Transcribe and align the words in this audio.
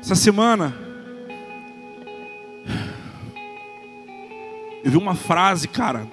Essa 0.00 0.14
semana 0.14 0.74
eu 4.82 4.90
vi 4.90 4.96
uma 4.96 5.14
frase, 5.14 5.68
cara, 5.68 6.06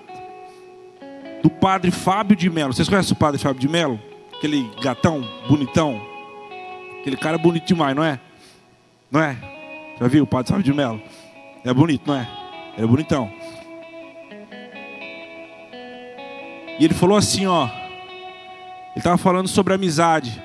do 1.41 1.49
padre 1.49 1.89
Fábio 1.89 2.35
de 2.35 2.50
Mello. 2.50 2.73
Vocês 2.73 2.89
conhecem 2.89 3.13
o 3.13 3.15
padre 3.15 3.39
Fábio 3.39 3.61
de 3.61 3.69
Mello? 3.69 4.00
Aquele 4.35 4.69
gatão 4.81 5.25
bonitão. 5.47 6.00
Aquele 7.00 7.15
cara 7.15 7.37
bonito 7.37 7.65
demais, 7.65 7.95
não 7.95 8.04
é? 8.04 8.20
Não 9.09 9.21
é? 9.21 9.38
Já 10.00 10.08
viu 10.08 10.26
o 10.26 10.28
padre 10.28 10.50
Fábio 10.50 10.66
de 10.66 10.74
Mello? 10.74 11.02
É 11.64 11.74
bonito, 11.74 12.04
não 12.06 12.16
é? 12.16 12.28
Ele 12.76 12.86
é 12.86 12.88
bonitão. 12.88 13.32
E 16.78 16.86
ele 16.86 16.94
falou 16.94 17.18
assim, 17.18 17.48
ó. 17.48 17.66
Ele 17.66 18.98
estava 18.98 19.18
falando 19.18 19.48
sobre 19.48 19.74
amizade. 19.74 20.44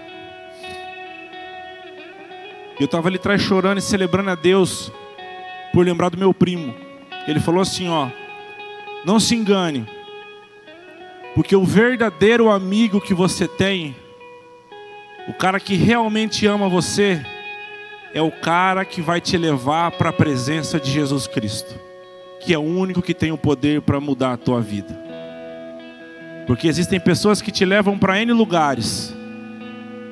Eu 2.79 2.86
estava 2.86 3.09
ali 3.09 3.16
atrás 3.16 3.41
chorando 3.41 3.79
e 3.79 3.82
celebrando 3.82 4.30
a 4.30 4.34
Deus 4.34 4.91
por 5.72 5.85
lembrar 5.85 6.08
do 6.08 6.18
meu 6.18 6.35
primo. 6.35 6.75
Ele 7.26 7.40
falou 7.40 7.61
assim, 7.61 7.89
ó: 7.89 8.08
Não 9.04 9.21
se 9.21 9.35
engane, 9.35 9.86
porque 11.35 11.57
o 11.57 11.64
verdadeiro 11.64 12.50
amigo 12.50 13.00
que 13.00 13.14
você 13.14 13.49
tem, 13.49 13.96
o 15.29 15.32
cara 15.32 15.58
que 15.58 15.75
realmente 15.75 16.46
ama 16.46 16.68
você, 16.68 17.25
é 18.13 18.21
o 18.21 18.30
cara 18.30 18.85
que 18.85 19.00
vai 19.00 19.21
te 19.21 19.39
levar 19.39 19.93
para 19.93 20.11
a 20.11 20.13
presença 20.13 20.79
de 20.79 20.91
Jesus 20.91 21.27
Cristo, 21.27 21.75
que 22.41 22.52
é 22.52 22.58
o 22.58 22.63
único 22.63 23.00
que 23.00 23.14
tem 23.14 23.32
o 23.32 23.39
poder 23.39 23.80
para 23.80 24.00
mudar 24.00 24.32
a 24.32 24.36
tua 24.36 24.61
vida. 24.61 25.00
Porque 26.46 26.68
existem 26.68 27.00
pessoas 27.00 27.41
que 27.41 27.50
te 27.50 27.64
levam 27.64 27.99
para 27.99 28.21
N 28.21 28.32
lugares, 28.32 29.14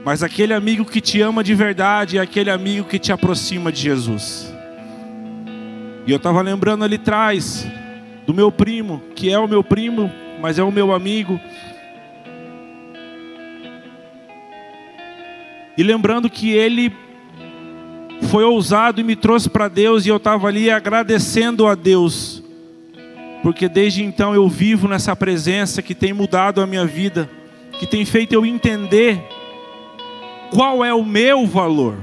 mas 0.04 0.22
aquele 0.22 0.54
amigo 0.54 0.84
que 0.84 1.00
te 1.00 1.20
ama 1.20 1.44
de 1.44 1.54
verdade 1.54 2.18
é 2.18 2.20
aquele 2.20 2.50
amigo 2.50 2.88
que 2.88 2.98
te 2.98 3.12
aproxima 3.12 3.70
de 3.70 3.80
Jesus. 3.82 4.52
E 6.06 6.10
eu 6.10 6.16
estava 6.16 6.40
lembrando 6.40 6.84
ali 6.84 6.96
atrás 6.96 7.66
do 8.26 8.32
meu 8.32 8.50
primo, 8.50 9.02
que 9.14 9.30
é 9.30 9.38
o 9.38 9.46
meu 9.46 9.62
primo, 9.62 10.10
mas 10.40 10.58
é 10.58 10.62
o 10.62 10.72
meu 10.72 10.92
amigo. 10.92 11.38
E 15.76 15.82
lembrando 15.82 16.30
que 16.30 16.50
ele 16.50 16.92
foi 18.30 18.44
ousado 18.44 19.00
e 19.00 19.04
me 19.04 19.16
trouxe 19.16 19.48
para 19.48 19.68
Deus, 19.68 20.06
e 20.06 20.08
eu 20.08 20.16
estava 20.16 20.48
ali 20.48 20.70
agradecendo 20.70 21.66
a 21.66 21.74
Deus, 21.74 22.42
porque 23.42 23.68
desde 23.68 24.02
então 24.02 24.34
eu 24.34 24.48
vivo 24.48 24.88
nessa 24.88 25.14
presença 25.14 25.82
que 25.82 25.94
tem 25.94 26.12
mudado 26.12 26.60
a 26.60 26.66
minha 26.66 26.86
vida, 26.86 27.30
que 27.78 27.86
tem 27.86 28.04
feito 28.04 28.32
eu 28.32 28.44
entender 28.44 29.22
qual 30.50 30.84
é 30.84 30.92
o 30.92 31.04
meu 31.04 31.46
valor? 31.46 31.98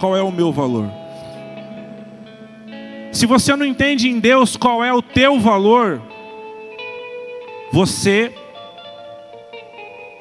Qual 0.00 0.16
é 0.16 0.22
o 0.22 0.30
meu 0.30 0.52
valor? 0.52 0.90
Se 3.12 3.26
você 3.26 3.54
não 3.54 3.64
entende 3.64 4.08
em 4.08 4.18
Deus 4.18 4.56
qual 4.56 4.82
é 4.82 4.92
o 4.92 5.00
teu 5.00 5.38
valor, 5.38 6.02
você 7.72 8.32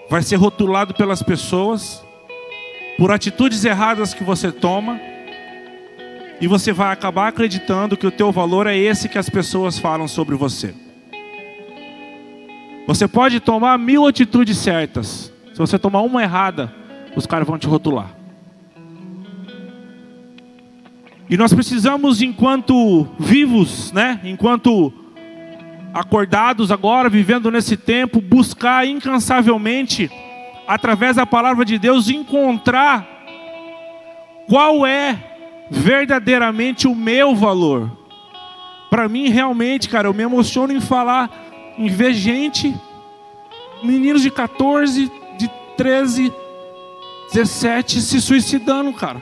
vai 0.09 0.21
ser 0.21 0.35
rotulado 0.35 0.93
pelas 0.93 1.23
pessoas 1.23 2.03
por 2.97 3.11
atitudes 3.11 3.65
erradas 3.65 4.13
que 4.13 4.23
você 4.23 4.51
toma 4.51 4.99
e 6.39 6.47
você 6.47 6.71
vai 6.71 6.91
acabar 6.91 7.29
acreditando 7.29 7.97
que 7.97 8.05
o 8.05 8.11
teu 8.11 8.31
valor 8.31 8.67
é 8.67 8.77
esse 8.77 9.09
que 9.09 9.17
as 9.17 9.29
pessoas 9.29 9.79
falam 9.79 10.07
sobre 10.07 10.35
você. 10.35 10.73
Você 12.85 13.07
pode 13.07 13.39
tomar 13.39 13.79
mil 13.79 14.05
atitudes 14.05 14.57
certas. 14.57 15.31
Se 15.53 15.57
você 15.57 15.79
tomar 15.79 16.01
uma 16.01 16.21
errada, 16.21 16.73
os 17.15 17.25
caras 17.25 17.47
vão 17.47 17.57
te 17.57 17.67
rotular. 17.67 18.15
E 21.29 21.37
nós 21.37 21.53
precisamos, 21.53 22.21
enquanto 22.21 23.07
vivos, 23.17 23.91
né, 23.91 24.19
enquanto 24.23 24.93
acordados 25.93 26.71
agora, 26.71 27.09
vivendo 27.09 27.49
nesse 27.49 27.77
tempo, 27.77 28.19
buscar 28.19 28.85
incansavelmente, 28.87 30.11
através 30.67 31.15
da 31.15 31.25
palavra 31.25 31.63
de 31.63 31.77
Deus, 31.77 32.09
encontrar 32.09 33.07
qual 34.47 34.85
é 34.85 35.17
verdadeiramente 35.69 36.87
o 36.87 36.95
meu 36.95 37.35
valor. 37.35 37.91
Para 38.89 39.07
mim, 39.07 39.29
realmente, 39.29 39.89
cara, 39.89 40.07
eu 40.07 40.13
me 40.13 40.23
emociono 40.23 40.73
em 40.73 40.81
falar, 40.81 41.29
em 41.77 41.87
ver 41.87 42.13
gente, 42.13 42.75
meninos 43.83 44.21
de 44.21 44.29
14, 44.29 45.11
de 45.37 45.49
13, 45.77 46.31
17 47.33 47.99
se 47.99 48.21
suicidando, 48.21 48.93
cara. 48.93 49.19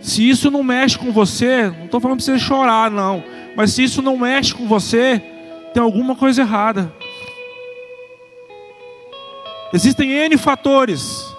Se 0.00 0.28
isso 0.28 0.50
não 0.50 0.62
mexe 0.62 0.98
com 0.98 1.10
você, 1.10 1.68
não 1.70 1.86
estou 1.86 2.00
falando 2.00 2.18
para 2.18 2.26
você 2.26 2.38
chorar, 2.38 2.90
não. 2.90 3.24
Mas 3.56 3.72
se 3.72 3.82
isso 3.82 4.02
não 4.02 4.18
mexe 4.18 4.54
com 4.54 4.68
você, 4.68 5.20
tem 5.72 5.82
alguma 5.82 6.14
coisa 6.14 6.42
errada. 6.42 6.92
Existem 9.72 10.12
N 10.12 10.36
fatores. 10.36 11.34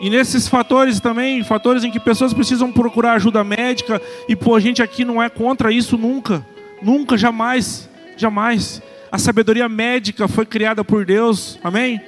E 0.00 0.08
nesses 0.08 0.48
fatores 0.48 1.00
também, 1.00 1.42
fatores 1.42 1.84
em 1.84 1.90
que 1.90 2.00
pessoas 2.00 2.32
precisam 2.32 2.72
procurar 2.72 3.12
ajuda 3.12 3.44
médica, 3.44 4.00
e 4.28 4.34
pô, 4.34 4.54
a 4.54 4.60
gente 4.60 4.80
aqui 4.80 5.04
não 5.04 5.22
é 5.22 5.28
contra 5.28 5.72
isso 5.72 5.98
nunca. 5.98 6.46
Nunca, 6.80 7.18
jamais, 7.18 7.90
jamais. 8.16 8.80
A 9.12 9.18
sabedoria 9.18 9.68
médica 9.68 10.26
foi 10.28 10.46
criada 10.46 10.82
por 10.82 11.04
Deus, 11.04 11.58
amém? 11.62 12.00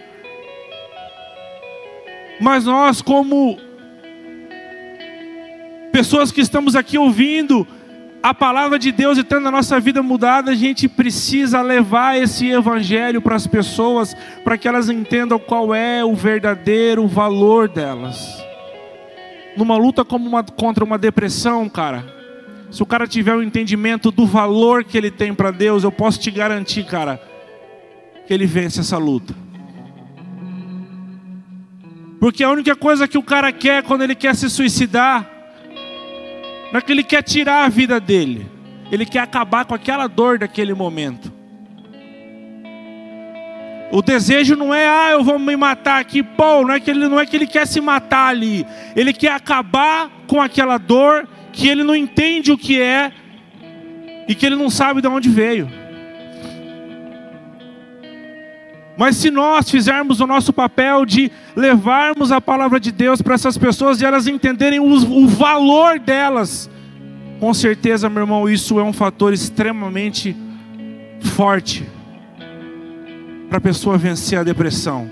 Mas 2.40 2.64
nós, 2.64 3.00
como 3.00 3.58
pessoas 5.92 6.32
que 6.32 6.40
estamos 6.40 6.74
aqui 6.74 6.96
ouvindo 6.96 7.66
a 8.22 8.32
palavra 8.32 8.78
de 8.78 8.92
Deus 8.92 9.18
e 9.18 9.24
tendo 9.24 9.48
a 9.48 9.50
nossa 9.50 9.80
vida 9.80 10.02
mudada, 10.02 10.52
a 10.52 10.54
gente 10.54 10.88
precisa 10.88 11.60
levar 11.60 12.16
esse 12.16 12.48
evangelho 12.48 13.20
para 13.20 13.34
as 13.34 13.46
pessoas, 13.46 14.14
para 14.44 14.56
que 14.56 14.68
elas 14.68 14.88
entendam 14.88 15.38
qual 15.38 15.74
é 15.74 16.04
o 16.04 16.14
verdadeiro 16.14 17.06
valor 17.06 17.68
delas. 17.68 18.42
Numa 19.56 19.76
luta 19.76 20.04
como 20.04 20.26
uma, 20.26 20.44
contra 20.44 20.84
uma 20.84 20.96
depressão, 20.96 21.68
cara, 21.68 22.04
se 22.70 22.82
o 22.82 22.86
cara 22.86 23.06
tiver 23.06 23.34
o 23.34 23.40
um 23.40 23.42
entendimento 23.42 24.10
do 24.10 24.24
valor 24.24 24.84
que 24.84 24.96
ele 24.96 25.10
tem 25.10 25.34
para 25.34 25.50
Deus, 25.50 25.82
eu 25.82 25.92
posso 25.92 26.20
te 26.20 26.30
garantir, 26.30 26.84
cara, 26.84 27.20
que 28.26 28.32
ele 28.32 28.46
vence 28.46 28.80
essa 28.80 28.96
luta. 28.96 29.41
Porque 32.22 32.44
a 32.44 32.50
única 32.50 32.76
coisa 32.76 33.08
que 33.08 33.18
o 33.18 33.22
cara 33.22 33.50
quer 33.50 33.82
quando 33.82 34.02
ele 34.02 34.14
quer 34.14 34.36
se 34.36 34.48
suicidar, 34.48 35.28
não 36.70 36.78
é 36.78 36.80
que 36.80 36.92
ele 36.92 37.02
quer 37.02 37.20
tirar 37.20 37.64
a 37.64 37.68
vida 37.68 37.98
dele, 37.98 38.48
ele 38.92 39.04
quer 39.04 39.18
acabar 39.18 39.64
com 39.64 39.74
aquela 39.74 40.06
dor 40.06 40.38
daquele 40.38 40.72
momento. 40.72 41.32
O 43.90 44.00
desejo 44.00 44.54
não 44.54 44.72
é, 44.72 44.86
ah, 44.86 45.10
eu 45.10 45.24
vou 45.24 45.36
me 45.36 45.56
matar 45.56 46.00
aqui, 46.00 46.22
pô, 46.22 46.62
não 46.62 46.72
é 46.72 46.78
que 46.78 46.92
ele 46.92 47.08
não 47.08 47.18
é 47.18 47.26
que 47.26 47.34
ele 47.34 47.46
quer 47.46 47.66
se 47.66 47.80
matar 47.80 48.28
ali. 48.28 48.64
Ele 48.94 49.12
quer 49.12 49.32
acabar 49.32 50.08
com 50.28 50.40
aquela 50.40 50.78
dor 50.78 51.28
que 51.52 51.66
ele 51.66 51.82
não 51.82 51.96
entende 51.96 52.52
o 52.52 52.56
que 52.56 52.80
é 52.80 53.10
e 54.28 54.34
que 54.36 54.46
ele 54.46 54.54
não 54.54 54.70
sabe 54.70 55.00
de 55.00 55.08
onde 55.08 55.28
veio. 55.28 55.81
Mas 59.02 59.16
se 59.16 59.32
nós 59.32 59.68
fizermos 59.68 60.20
o 60.20 60.28
nosso 60.28 60.52
papel 60.52 61.04
de 61.04 61.28
levarmos 61.56 62.30
a 62.30 62.40
palavra 62.40 62.78
de 62.78 62.92
Deus 62.92 63.20
para 63.20 63.34
essas 63.34 63.58
pessoas 63.58 64.00
e 64.00 64.04
elas 64.04 64.28
entenderem 64.28 64.78
o, 64.78 64.84
o 64.84 65.26
valor 65.26 65.98
delas, 65.98 66.70
com 67.40 67.52
certeza, 67.52 68.08
meu 68.08 68.22
irmão, 68.22 68.48
isso 68.48 68.78
é 68.78 68.84
um 68.84 68.92
fator 68.92 69.32
extremamente 69.32 70.36
forte 71.20 71.84
para 73.48 73.58
a 73.58 73.60
pessoa 73.60 73.98
vencer 73.98 74.38
a 74.38 74.44
depressão, 74.44 75.10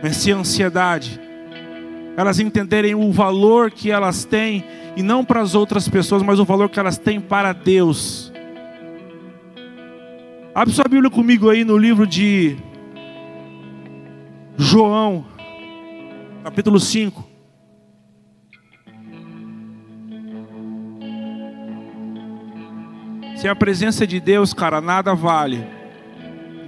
vencer 0.00 0.32
a 0.32 0.38
ansiedade. 0.38 1.20
Elas 2.16 2.38
entenderem 2.38 2.94
o 2.94 3.10
valor 3.10 3.72
que 3.72 3.90
elas 3.90 4.24
têm, 4.24 4.64
e 4.96 5.02
não 5.02 5.24
para 5.24 5.40
as 5.40 5.56
outras 5.56 5.88
pessoas, 5.88 6.22
mas 6.22 6.38
o 6.38 6.44
valor 6.44 6.70
que 6.70 6.78
elas 6.78 6.96
têm 6.96 7.20
para 7.20 7.52
Deus. 7.52 8.32
Abre 10.54 10.72
sua 10.72 10.84
Bíblia 10.88 11.10
comigo 11.10 11.50
aí 11.50 11.64
no 11.64 11.76
livro 11.76 12.06
de 12.06 12.69
João, 14.62 15.24
capítulo 16.44 16.78
5. 16.78 17.26
Sem 23.36 23.48
a 23.48 23.56
presença 23.56 24.06
de 24.06 24.20
Deus, 24.20 24.52
cara, 24.52 24.82
nada 24.82 25.14
vale. 25.14 25.66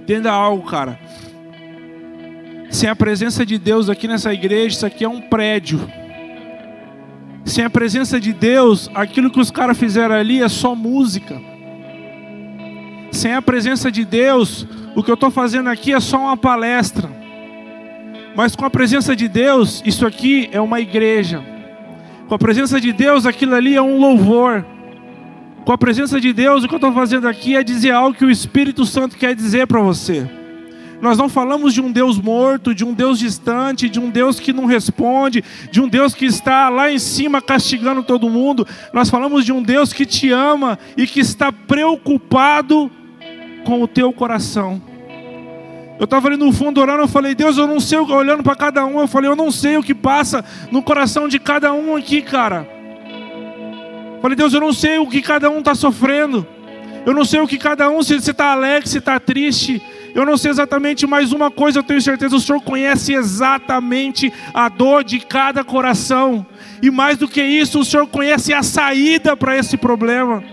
Entenda 0.01 0.31
algo, 0.31 0.67
cara. 0.67 0.99
Sem 2.71 2.89
a 2.89 2.95
presença 2.95 3.45
de 3.45 3.59
Deus 3.59 3.87
aqui 3.87 4.07
nessa 4.07 4.33
igreja, 4.33 4.75
isso 4.75 4.85
aqui 4.87 5.05
é 5.05 5.09
um 5.09 5.21
prédio. 5.21 5.87
Sem 7.45 7.63
a 7.63 7.69
presença 7.69 8.19
de 8.19 8.33
Deus, 8.33 8.89
aquilo 8.95 9.29
que 9.29 9.39
os 9.39 9.51
caras 9.51 9.77
fizeram 9.77 10.15
ali 10.15 10.41
é 10.41 10.49
só 10.49 10.73
música. 10.73 11.39
Sem 13.11 13.35
a 13.35 13.41
presença 13.41 13.91
de 13.91 14.03
Deus, 14.03 14.65
o 14.95 15.03
que 15.03 15.11
eu 15.11 15.13
estou 15.13 15.29
fazendo 15.29 15.69
aqui 15.69 15.93
é 15.93 15.99
só 15.99 16.17
uma 16.17 16.35
palestra. 16.35 17.21
Mas 18.35 18.55
com 18.55 18.65
a 18.65 18.69
presença 18.69 19.15
de 19.15 19.27
Deus, 19.27 19.81
isso 19.85 20.05
aqui 20.05 20.49
é 20.51 20.59
uma 20.59 20.79
igreja. 20.79 21.43
Com 22.27 22.35
a 22.35 22.39
presença 22.39 22.79
de 22.81 22.91
Deus, 22.91 23.25
aquilo 23.25 23.53
ali 23.53 23.75
é 23.75 23.81
um 23.81 23.99
louvor. 23.99 24.65
Com 25.65 25.71
a 25.71 25.77
presença 25.77 26.19
de 26.19 26.33
Deus, 26.33 26.63
o 26.63 26.67
que 26.67 26.73
eu 26.73 26.77
estou 26.77 26.93
fazendo 26.93 27.27
aqui 27.27 27.55
é 27.55 27.63
dizer 27.63 27.91
algo 27.91 28.17
que 28.17 28.25
o 28.25 28.31
Espírito 28.31 28.85
Santo 28.85 29.17
quer 29.17 29.35
dizer 29.35 29.67
para 29.67 29.79
você. 29.79 30.27
Nós 30.99 31.17
não 31.17 31.27
falamos 31.27 31.73
de 31.73 31.81
um 31.81 31.91
Deus 31.91 32.17
morto, 32.17 32.73
de 32.73 32.85
um 32.85 32.93
Deus 32.93 33.19
distante, 33.19 33.89
de 33.89 33.99
um 33.99 34.09
Deus 34.09 34.39
que 34.39 34.53
não 34.53 34.65
responde, 34.65 35.43
de 35.69 35.81
um 35.81 35.87
Deus 35.87 36.15
que 36.15 36.25
está 36.25 36.69
lá 36.69 36.91
em 36.91 36.97
cima 36.97 37.41
castigando 37.41 38.03
todo 38.03 38.29
mundo. 38.29 38.65
Nós 38.93 39.09
falamos 39.09 39.43
de 39.45 39.51
um 39.51 39.61
Deus 39.61 39.91
que 39.91 40.05
te 40.05 40.31
ama 40.31 40.79
e 40.95 41.05
que 41.05 41.19
está 41.19 41.51
preocupado 41.51 42.89
com 43.65 43.81
o 43.81 43.87
teu 43.87 44.13
coração. 44.13 44.81
Eu 46.03 46.05
estava 46.05 46.27
ali 46.27 46.35
no 46.35 46.51
fundo 46.51 46.81
orando, 46.81 47.03
eu 47.03 47.07
falei, 47.07 47.33
Deus, 47.33 47.57
eu 47.57 47.65
não 47.65 47.79
sei, 47.79 47.97
olhando 47.97 48.43
para 48.43 48.57
cada 48.57 48.85
um, 48.85 48.99
eu 48.99 49.07
falei, 49.07 49.29
eu 49.29 49.37
não 49.37 49.49
sei 49.49 49.77
o 49.77 49.81
que 49.81 49.95
passa 49.95 50.43
no 50.69 50.83
coração 50.83 51.29
de 51.29 51.39
cada 51.39 51.71
um 51.71 51.95
aqui, 51.95 52.21
cara. 52.21 52.67
Eu 54.15 54.21
falei, 54.21 54.35
Deus, 54.35 54.53
eu 54.53 54.59
não 54.59 54.73
sei 54.73 54.97
o 54.97 55.07
que 55.07 55.21
cada 55.21 55.49
um 55.49 55.59
está 55.59 55.73
sofrendo. 55.73 56.45
Eu 57.05 57.13
não 57.13 57.23
sei 57.23 57.39
o 57.39 57.47
que 57.47 57.57
cada 57.57 57.89
um, 57.89 58.03
se 58.03 58.15
está 58.15 58.51
alegre, 58.51 58.89
se 58.89 58.97
está 58.97 59.17
triste. 59.17 59.81
Eu 60.13 60.25
não 60.25 60.35
sei 60.35 60.51
exatamente, 60.51 61.07
mas 61.07 61.31
uma 61.31 61.49
coisa 61.49 61.79
eu 61.79 61.83
tenho 61.83 62.01
certeza: 62.01 62.35
o 62.35 62.41
Senhor 62.41 62.61
conhece 62.61 63.13
exatamente 63.13 64.31
a 64.53 64.67
dor 64.67 65.05
de 65.05 65.21
cada 65.21 65.63
coração. 65.63 66.45
E 66.81 66.91
mais 66.91 67.17
do 67.17 67.29
que 67.29 67.41
isso, 67.41 67.79
o 67.79 67.85
Senhor 67.85 68.07
conhece 68.07 68.53
a 68.53 68.61
saída 68.61 69.37
para 69.37 69.57
esse 69.57 69.77
problema. 69.77 70.43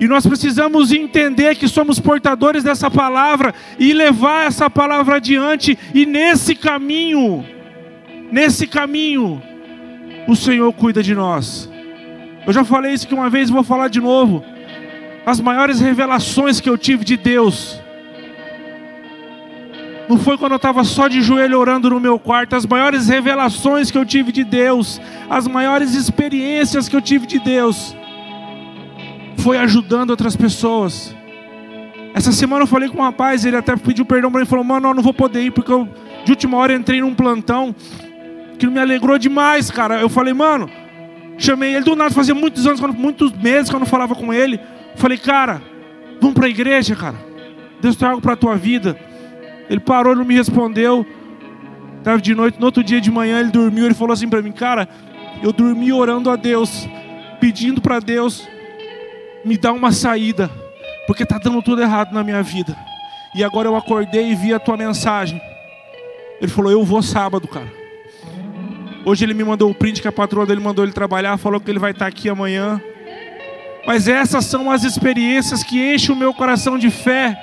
E 0.00 0.06
nós 0.06 0.26
precisamos 0.26 0.92
entender 0.92 1.56
que 1.56 1.66
somos 1.66 1.98
portadores 1.98 2.62
dessa 2.62 2.90
palavra 2.90 3.54
e 3.78 3.92
levar 3.92 4.46
essa 4.46 4.70
palavra 4.70 5.16
adiante. 5.16 5.76
E 5.92 6.06
nesse 6.06 6.54
caminho, 6.54 7.44
nesse 8.30 8.66
caminho, 8.66 9.42
o 10.26 10.36
Senhor 10.36 10.72
cuida 10.72 11.02
de 11.02 11.14
nós. 11.14 11.68
Eu 12.46 12.52
já 12.52 12.64
falei 12.64 12.92
isso 12.92 13.08
que 13.08 13.14
uma 13.14 13.28
vez 13.28 13.50
vou 13.50 13.62
falar 13.64 13.88
de 13.88 14.00
novo 14.00 14.44
as 15.26 15.40
maiores 15.40 15.78
revelações 15.78 16.58
que 16.58 16.70
eu 16.70 16.78
tive 16.78 17.04
de 17.04 17.14
Deus. 17.14 17.78
Não 20.08 20.16
foi 20.16 20.38
quando 20.38 20.52
eu 20.52 20.56
estava 20.56 20.82
só 20.84 21.06
de 21.06 21.20
joelho 21.20 21.58
orando 21.58 21.90
no 21.90 22.00
meu 22.00 22.18
quarto. 22.18 22.56
As 22.56 22.64
maiores 22.64 23.08
revelações 23.08 23.90
que 23.90 23.98
eu 23.98 24.06
tive 24.06 24.32
de 24.32 24.42
Deus, 24.42 24.98
as 25.28 25.46
maiores 25.46 25.94
experiências 25.94 26.88
que 26.88 26.96
eu 26.96 27.02
tive 27.02 27.26
de 27.26 27.38
Deus, 27.38 27.94
foi 29.38 29.58
ajudando 29.58 30.10
outras 30.10 30.36
pessoas. 30.36 31.14
Essa 32.14 32.32
semana 32.32 32.62
eu 32.62 32.66
falei 32.66 32.88
com 32.88 32.98
um 32.98 33.02
rapaz, 33.02 33.44
ele 33.44 33.56
até 33.56 33.76
pediu 33.76 34.04
perdão 34.04 34.30
para 34.30 34.40
mim, 34.40 34.46
falou: 34.46 34.64
Mano, 34.64 34.88
eu 34.88 34.94
não 34.94 35.02
vou 35.02 35.14
poder 35.14 35.42
ir 35.42 35.50
porque 35.50 35.72
eu 35.72 35.88
de 36.24 36.32
última 36.32 36.58
hora 36.58 36.74
entrei 36.74 37.00
num 37.00 37.14
plantão 37.14 37.74
que 38.58 38.66
me 38.66 38.78
alegrou 38.78 39.18
demais, 39.18 39.70
cara. 39.70 40.00
Eu 40.00 40.08
falei, 40.08 40.34
mano, 40.34 40.68
chamei 41.38 41.74
ele 41.74 41.84
do 41.84 41.96
nada, 41.96 42.10
fazia 42.10 42.34
muitos 42.34 42.66
anos, 42.66 42.80
muitos 42.80 43.32
meses 43.32 43.70
que 43.70 43.76
eu 43.76 43.80
não 43.80 43.86
falava 43.86 44.14
com 44.14 44.32
ele. 44.34 44.60
Falei, 44.96 45.16
cara, 45.16 45.62
vamos 46.20 46.34
para 46.34 46.46
a 46.46 46.50
igreja, 46.50 46.94
cara. 46.94 47.16
Deus 47.80 47.96
tem 47.96 48.08
algo 48.08 48.20
para 48.20 48.36
tua 48.36 48.56
vida. 48.56 48.98
Ele 49.70 49.80
parou, 49.80 50.14
não 50.14 50.24
me 50.24 50.34
respondeu. 50.34 51.06
Estava 51.98 52.20
de 52.20 52.34
noite, 52.34 52.58
no 52.58 52.66
outro 52.66 52.82
dia 52.82 53.00
de 53.00 53.10
manhã 53.10 53.40
ele 53.40 53.50
dormiu. 53.50 53.86
Ele 53.86 53.94
falou 53.94 54.12
assim 54.12 54.28
para 54.28 54.42
mim, 54.42 54.52
cara, 54.52 54.88
eu 55.42 55.52
dormi 55.52 55.92
orando 55.92 56.30
a 56.30 56.36
Deus, 56.36 56.88
pedindo 57.40 57.80
para 57.80 58.00
Deus 58.00 58.46
me 59.44 59.56
dar 59.56 59.72
uma 59.72 59.92
saída, 59.92 60.50
porque 61.06 61.22
está 61.22 61.38
dando 61.38 61.62
tudo 61.62 61.82
errado 61.82 62.12
na 62.12 62.22
minha 62.22 62.42
vida. 62.42 62.76
E 63.34 63.44
agora 63.44 63.68
eu 63.68 63.76
acordei 63.76 64.30
e 64.30 64.34
vi 64.34 64.52
a 64.52 64.58
tua 64.58 64.76
mensagem. 64.76 65.40
Ele 66.40 66.50
falou, 66.50 66.70
eu 66.70 66.84
vou 66.84 67.02
sábado, 67.02 67.46
cara. 67.48 67.70
Hoje 69.04 69.24
ele 69.24 69.34
me 69.34 69.44
mandou 69.44 69.70
o 69.70 69.74
print 69.74 70.02
que 70.02 70.08
a 70.08 70.12
patroa 70.12 70.44
dele 70.44 70.60
mandou 70.60 70.84
ele 70.84 70.92
trabalhar, 70.92 71.36
falou 71.38 71.60
que 71.60 71.70
ele 71.70 71.78
vai 71.78 71.92
estar 71.92 72.06
aqui 72.06 72.28
amanhã. 72.28 72.80
Mas 73.86 74.06
essas 74.06 74.44
são 74.44 74.70
as 74.70 74.84
experiências 74.84 75.62
que 75.62 75.94
enchem 75.94 76.14
o 76.14 76.18
meu 76.18 76.34
coração 76.34 76.78
de 76.78 76.90
fé 76.90 77.38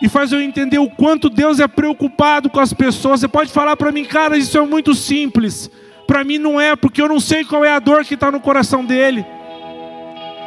e 0.00 0.08
faz 0.08 0.32
eu 0.32 0.40
entender 0.40 0.78
o 0.78 0.90
quanto 0.90 1.30
Deus 1.30 1.60
é 1.60 1.66
preocupado 1.66 2.50
com 2.50 2.60
as 2.60 2.72
pessoas. 2.72 3.20
Você 3.20 3.28
pode 3.28 3.52
falar 3.52 3.76
para 3.76 3.92
mim, 3.92 4.04
cara, 4.04 4.36
isso 4.36 4.56
é 4.58 4.66
muito 4.66 4.94
simples. 4.94 5.70
Para 6.06 6.24
mim 6.24 6.38
não 6.38 6.60
é, 6.60 6.76
porque 6.76 7.00
eu 7.00 7.08
não 7.08 7.20
sei 7.20 7.44
qual 7.44 7.64
é 7.64 7.72
a 7.72 7.78
dor 7.78 8.04
que 8.04 8.14
está 8.14 8.30
no 8.30 8.40
coração 8.40 8.84
dele. 8.84 9.24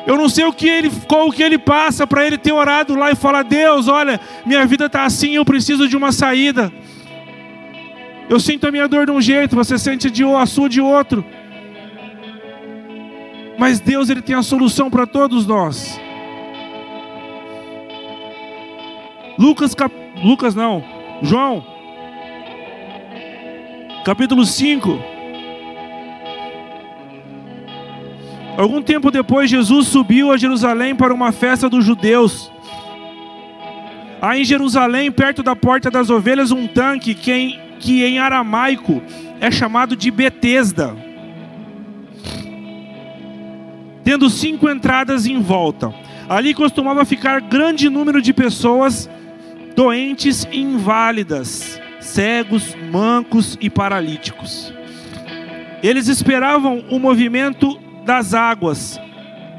Eu 0.06 0.18
não 0.18 0.30
sei 0.30 0.46
o 0.46 0.54
que 0.54 0.68
ele, 0.68 0.92
qual 1.07 1.28
o 1.28 1.31
que 1.31 1.42
ele 1.42 1.57
passa 1.57 2.06
para 2.06 2.25
ele 2.25 2.38
ter 2.38 2.52
orado 2.52 2.96
lá 2.96 3.12
e 3.12 3.16
falar: 3.16 3.44
Deus, 3.44 3.88
olha, 3.88 4.19
minha 4.46 4.66
vida 4.66 4.86
está 4.86 5.04
assim, 5.04 5.36
eu 5.36 5.46
preciso 5.46 5.88
de 5.88 5.98
uma 5.98 6.12
saída. 6.12 6.72
Eu 8.30 8.40
sinto 8.40 8.68
a 8.68 8.72
minha 8.72 8.88
dor 8.88 9.06
de 9.06 9.12
um 9.12 9.22
jeito, 9.22 9.56
você 9.56 9.78
sente 9.78 10.12
a 10.38 10.46
sua 10.46 10.69
de 10.69 10.81
outro. 10.81 11.24
Mas 13.57 13.80
Deus 13.80 14.10
ele 14.10 14.22
tem 14.22 14.36
a 14.36 14.44
solução 14.44 14.90
para 14.90 15.07
todos 15.07 15.46
nós. 15.46 16.00
Lucas 19.38 19.74
cap... 19.75 19.94
Lucas 20.24 20.56
não, 20.56 20.84
João 21.22 21.75
capítulo 24.06 24.46
5. 24.46 25.15
Algum 28.57 28.81
tempo 28.81 29.12
depois, 29.12 29.50
Jesus 29.50 29.88
subiu 29.88 30.31
a 30.31 30.38
Jerusalém 30.38 30.96
para 30.96 31.13
uma 31.13 31.31
festa 31.31 31.69
dos 31.69 31.84
judeus. 31.84 32.52
Há 34.22 34.38
em 34.38 34.46
Jerusalém, 34.46 35.12
perto 35.12 35.44
da 35.44 35.56
porta 35.56 35.92
das 35.92 36.10
ovelhas, 36.10 36.52
um 36.52 36.66
tanque 36.66 37.13
que 37.13 37.31
em, 37.31 37.60
que 37.80 38.04
em 38.04 38.18
aramaico 38.18 39.02
é 39.40 39.52
chamado 39.52 39.96
de 39.96 40.10
Betesda 40.10 40.96
tendo 44.06 44.30
cinco 44.30 44.69
entradas 44.69 45.25
em 45.25 45.42
volta. 45.42 45.92
Ali 46.30 46.54
costumava 46.54 47.04
ficar 47.04 47.42
grande 47.42 47.90
número 47.90 48.22
de 48.22 48.31
pessoas 48.31 49.10
doentes 49.75 50.48
e 50.52 50.60
inválidas, 50.62 51.81
cegos, 52.00 52.75
mancos 52.92 53.57
e 53.60 53.68
paralíticos. 53.68 54.72
Eles 55.81 56.07
esperavam 56.07 56.86
o 56.90 57.00
movimento 57.00 57.80
das 58.06 58.34
águas. 58.34 59.00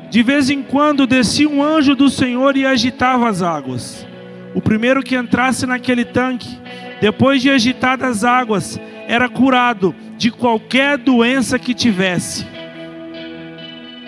De 0.08 0.22
vez 0.22 0.48
em 0.48 0.62
quando 0.62 1.06
descia 1.06 1.48
um 1.48 1.62
anjo 1.62 1.94
do 1.94 2.08
Senhor 2.08 2.56
e 2.56 2.64
agitava 2.64 3.28
as 3.28 3.42
águas. 3.42 4.06
O 4.54 4.60
primeiro 4.60 5.02
que 5.02 5.16
entrasse 5.16 5.66
naquele 5.66 6.04
tanque, 6.04 6.58
depois 7.00 7.42
de 7.42 7.50
agitadas 7.50 8.08
as 8.08 8.24
águas, 8.24 8.80
era 9.06 9.28
curado 9.28 9.94
de 10.16 10.30
qualquer 10.30 10.96
doença 10.96 11.58
que 11.58 11.74
tivesse. 11.74 12.46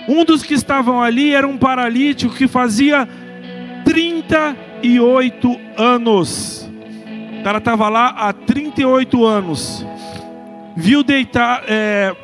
Um 0.09 0.25
dos 0.25 0.43
que 0.43 0.55
estavam 0.55 1.03
ali 1.03 1.35
era 1.35 1.47
um 1.47 1.59
paralítico 1.59 2.35
que 2.35 2.49
fazia 2.49 3.07
38 3.85 5.61
anos. 5.77 6.71
O 7.41 7.43
cara 7.43 7.59
estava 7.59 7.89
lá 7.91 8.09
há 8.17 8.33
38 8.33 9.25
anos. 9.25 9.87
Viu 10.75 11.03
deitar, 11.03 11.63
é, 11.69 12.17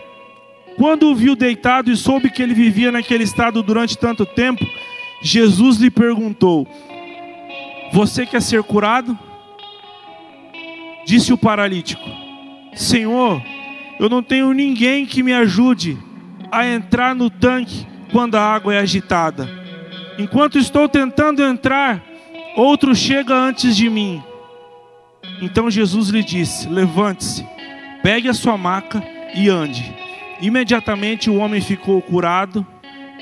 quando 0.76 1.08
o 1.08 1.14
viu 1.14 1.34
deitado 1.34 1.90
e 1.90 1.96
soube 1.96 2.30
que 2.30 2.42
ele 2.42 2.54
vivia 2.54 2.90
naquele 2.90 3.24
estado 3.24 3.62
durante 3.62 3.96
tanto 3.96 4.26
tempo, 4.26 4.64
Jesus 5.22 5.78
lhe 5.78 5.90
perguntou: 5.90 6.66
Você 7.92 8.26
quer 8.26 8.42
ser 8.42 8.62
curado? 8.62 9.18
Disse 11.06 11.32
o 11.32 11.38
paralítico: 11.38 12.08
Senhor, 12.74 13.42
eu 13.98 14.08
não 14.08 14.22
tenho 14.22 14.52
ninguém 14.52 15.06
que 15.06 15.22
me 15.22 15.32
ajude 15.32 15.98
a 16.50 16.66
entrar 16.66 17.14
no 17.14 17.30
tanque 17.30 17.86
quando 18.12 18.36
a 18.36 18.42
água 18.42 18.74
é 18.74 18.78
agitada. 18.78 19.48
Enquanto 20.18 20.58
estou 20.58 20.88
tentando 20.88 21.42
entrar, 21.42 22.02
outro 22.56 22.94
chega 22.94 23.34
antes 23.34 23.76
de 23.76 23.88
mim. 23.88 24.22
Então 25.40 25.70
Jesus 25.70 26.08
lhe 26.08 26.22
disse: 26.22 26.68
Levante-se, 26.68 27.46
pegue 28.02 28.28
a 28.28 28.34
sua 28.34 28.56
maca 28.56 29.02
e 29.34 29.48
ande. 29.48 30.03
Imediatamente 30.40 31.30
o 31.30 31.36
homem 31.36 31.60
ficou 31.60 32.00
curado, 32.02 32.66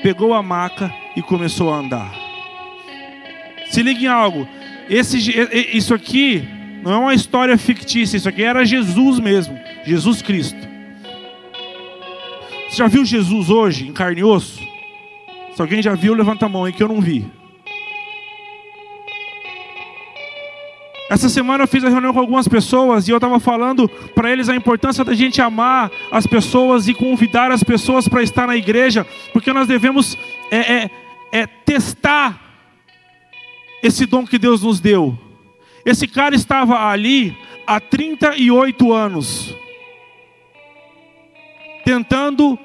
pegou 0.01 0.33
a 0.33 0.43
maca 0.43 0.93
e 1.15 1.21
começou 1.21 1.73
a 1.73 1.77
andar. 1.77 2.13
Se 3.69 3.81
ligue 3.81 4.05
em 4.05 4.07
algo, 4.07 4.47
esse, 4.89 5.17
isso 5.75 5.93
aqui 5.93 6.47
não 6.83 6.93
é 6.93 6.97
uma 6.97 7.13
história 7.13 7.57
fictícia, 7.57 8.17
isso 8.17 8.27
aqui 8.27 8.43
era 8.43 8.65
Jesus 8.65 9.19
mesmo, 9.19 9.57
Jesus 9.85 10.21
Cristo. 10.21 10.59
Você 12.69 12.77
já 12.77 12.87
viu 12.87 13.05
Jesus 13.05 13.49
hoje 13.49 13.87
em 13.87 13.93
carne 13.93 14.21
e 14.21 14.23
osso? 14.23 14.59
Se 15.55 15.61
alguém 15.61 15.81
já 15.81 15.93
viu, 15.93 16.13
levanta 16.13 16.45
a 16.45 16.49
mão 16.49 16.65
aí 16.65 16.73
que 16.73 16.81
eu 16.81 16.87
não 16.87 16.99
vi. 16.99 17.25
Essa 21.13 21.29
semana 21.29 21.63
eu 21.63 21.67
fiz 21.67 21.83
a 21.83 21.89
reunião 21.89 22.11
com 22.11 22.19
algumas 22.19 22.47
pessoas 22.47 23.07
e 23.07 23.11
eu 23.11 23.17
estava 23.17 23.39
falando 23.39 23.87
para 24.15 24.31
eles 24.31 24.49
a 24.49 24.55
importância 24.55 25.05
da 25.05 25.13
gente 25.13 25.39
amar 25.39 25.91
as 26.11 26.25
pessoas 26.25 26.87
e 26.87 26.93
convidar 26.95 27.51
as 27.51 27.63
pessoas 27.63 28.07
para 28.07 28.23
estar 28.23 28.47
na 28.47 28.55
igreja, 28.55 29.05
porque 29.31 29.53
nós 29.53 29.67
devemos 29.67 30.17
é, 30.49 30.57
é, 30.57 30.91
é 31.31 31.45
testar 31.45 32.41
esse 33.83 34.07
dom 34.07 34.25
que 34.25 34.39
Deus 34.39 34.63
nos 34.63 34.79
deu. 34.79 35.15
Esse 35.85 36.07
cara 36.07 36.33
estava 36.33 36.89
ali 36.89 37.37
há 37.67 37.79
38 37.79 38.91
anos. 38.91 39.55
tentando 41.85 42.57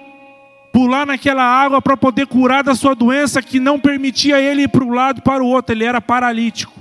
pular 0.72 1.06
naquela 1.06 1.44
água 1.44 1.82
para 1.82 1.98
poder 1.98 2.26
curar 2.26 2.64
da 2.64 2.74
sua 2.74 2.94
doença 2.94 3.42
que 3.42 3.60
não 3.60 3.78
permitia 3.78 4.40
ele 4.40 4.62
ir 4.62 4.68
para 4.68 4.84
um 4.84 4.94
lado 4.94 5.20
para 5.20 5.44
o 5.44 5.48
outro, 5.48 5.74
ele 5.74 5.84
era 5.84 6.00
paralítico. 6.00 6.77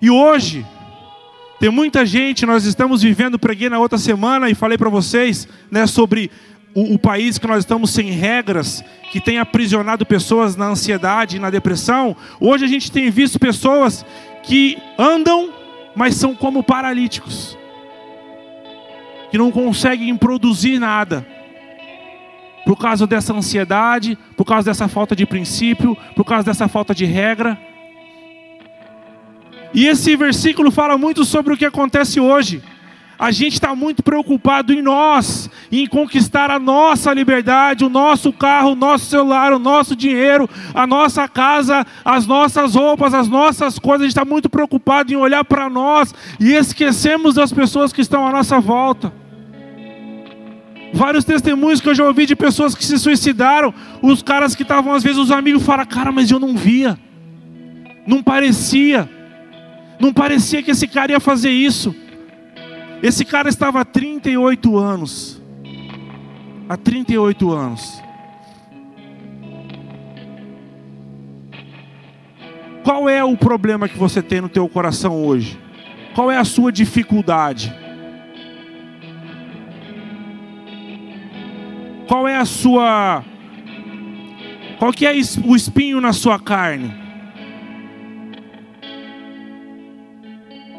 E 0.00 0.10
hoje, 0.10 0.64
tem 1.58 1.70
muita 1.70 2.06
gente, 2.06 2.46
nós 2.46 2.64
estamos 2.64 3.02
vivendo, 3.02 3.38
preguei 3.38 3.68
na 3.68 3.80
outra 3.80 3.98
semana 3.98 4.48
e 4.48 4.54
falei 4.54 4.78
para 4.78 4.88
vocês 4.88 5.48
né, 5.70 5.86
sobre 5.88 6.30
o, 6.72 6.94
o, 6.94 6.98
país 6.98 7.36
que 7.36 7.48
nós 7.48 7.60
estamos 7.60 7.90
sem 7.90 8.10
regras, 8.10 8.84
que 9.10 9.20
tem 9.20 9.38
aprisionado 9.38 10.06
pessoas 10.06 10.54
na 10.54 10.66
ansiedade 10.66 11.36
e 11.36 11.40
na 11.40 11.50
depressão. 11.50 12.16
Hoje 12.38 12.64
a 12.64 12.68
gente 12.68 12.92
tem 12.92 13.10
visto 13.10 13.40
pessoas 13.40 14.06
que 14.44 14.78
andam, 14.96 15.52
mas 15.96 16.14
são 16.14 16.32
como 16.32 16.62
paralíticos, 16.62 17.58
que 19.32 19.38
não 19.38 19.50
conseguem 19.50 20.16
produzir 20.16 20.78
nada 20.78 21.26
por 22.64 22.76
causa 22.76 23.04
dessa 23.04 23.34
ansiedade, 23.34 24.16
por 24.36 24.44
causa 24.44 24.70
dessa 24.70 24.86
falta 24.86 25.16
de 25.16 25.26
princípio, 25.26 25.96
por 26.14 26.24
causa 26.24 26.44
dessa 26.44 26.68
falta 26.68 26.94
de 26.94 27.04
regra. 27.04 27.58
E 29.72 29.86
esse 29.86 30.16
versículo 30.16 30.70
fala 30.70 30.96
muito 30.96 31.24
sobre 31.24 31.52
o 31.52 31.56
que 31.56 31.64
acontece 31.64 32.18
hoje. 32.18 32.62
A 33.18 33.32
gente 33.32 33.54
está 33.54 33.74
muito 33.74 34.00
preocupado 34.00 34.72
em 34.72 34.80
nós, 34.80 35.50
em 35.72 35.88
conquistar 35.88 36.52
a 36.52 36.58
nossa 36.58 37.12
liberdade, 37.12 37.84
o 37.84 37.88
nosso 37.88 38.32
carro, 38.32 38.72
o 38.72 38.76
nosso 38.76 39.06
celular, 39.06 39.52
o 39.52 39.58
nosso 39.58 39.96
dinheiro, 39.96 40.48
a 40.72 40.86
nossa 40.86 41.26
casa, 41.26 41.84
as 42.04 42.28
nossas 42.28 42.76
roupas, 42.76 43.12
as 43.12 43.26
nossas 43.26 43.76
coisas. 43.76 44.02
A 44.02 44.04
gente 44.04 44.12
está 44.12 44.24
muito 44.24 44.48
preocupado 44.48 45.12
em 45.12 45.16
olhar 45.16 45.44
para 45.44 45.68
nós 45.68 46.14
e 46.38 46.52
esquecemos 46.52 47.34
das 47.34 47.52
pessoas 47.52 47.92
que 47.92 48.00
estão 48.00 48.24
à 48.24 48.30
nossa 48.30 48.60
volta. 48.60 49.12
Vários 50.94 51.24
testemunhos 51.24 51.80
que 51.80 51.88
eu 51.88 51.94
já 51.96 52.04
ouvi 52.04 52.24
de 52.24 52.36
pessoas 52.36 52.72
que 52.72 52.86
se 52.86 52.98
suicidaram, 53.00 53.74
os 54.00 54.22
caras 54.22 54.54
que 54.54 54.62
estavam, 54.62 54.94
às 54.94 55.02
vezes, 55.02 55.18
os 55.18 55.32
amigos 55.32 55.64
falam, 55.64 55.84
cara, 55.84 56.12
mas 56.12 56.30
eu 56.30 56.38
não 56.38 56.56
via, 56.56 56.96
não 58.06 58.22
parecia. 58.22 59.17
Não 60.00 60.12
parecia 60.12 60.62
que 60.62 60.70
esse 60.70 60.86
cara 60.86 61.12
ia 61.12 61.20
fazer 61.20 61.50
isso. 61.50 61.94
Esse 63.02 63.24
cara 63.24 63.48
estava 63.48 63.80
há 63.80 63.84
38 63.84 64.76
anos. 64.76 65.42
Há 66.68 66.76
38 66.76 67.50
anos. 67.50 68.02
Qual 72.82 73.08
é 73.08 73.22
o 73.22 73.36
problema 73.36 73.88
que 73.88 73.98
você 73.98 74.22
tem 74.22 74.40
no 74.40 74.48
teu 74.48 74.68
coração 74.68 75.24
hoje? 75.24 75.58
Qual 76.14 76.30
é 76.30 76.36
a 76.36 76.44
sua 76.44 76.72
dificuldade? 76.72 77.74
Qual 82.06 82.26
é 82.26 82.36
a 82.36 82.44
sua 82.44 83.22
Qual 84.78 84.92
que 84.92 85.04
é 85.06 85.12
o 85.44 85.56
espinho 85.56 86.00
na 86.00 86.12
sua 86.12 86.38
carne? 86.38 87.07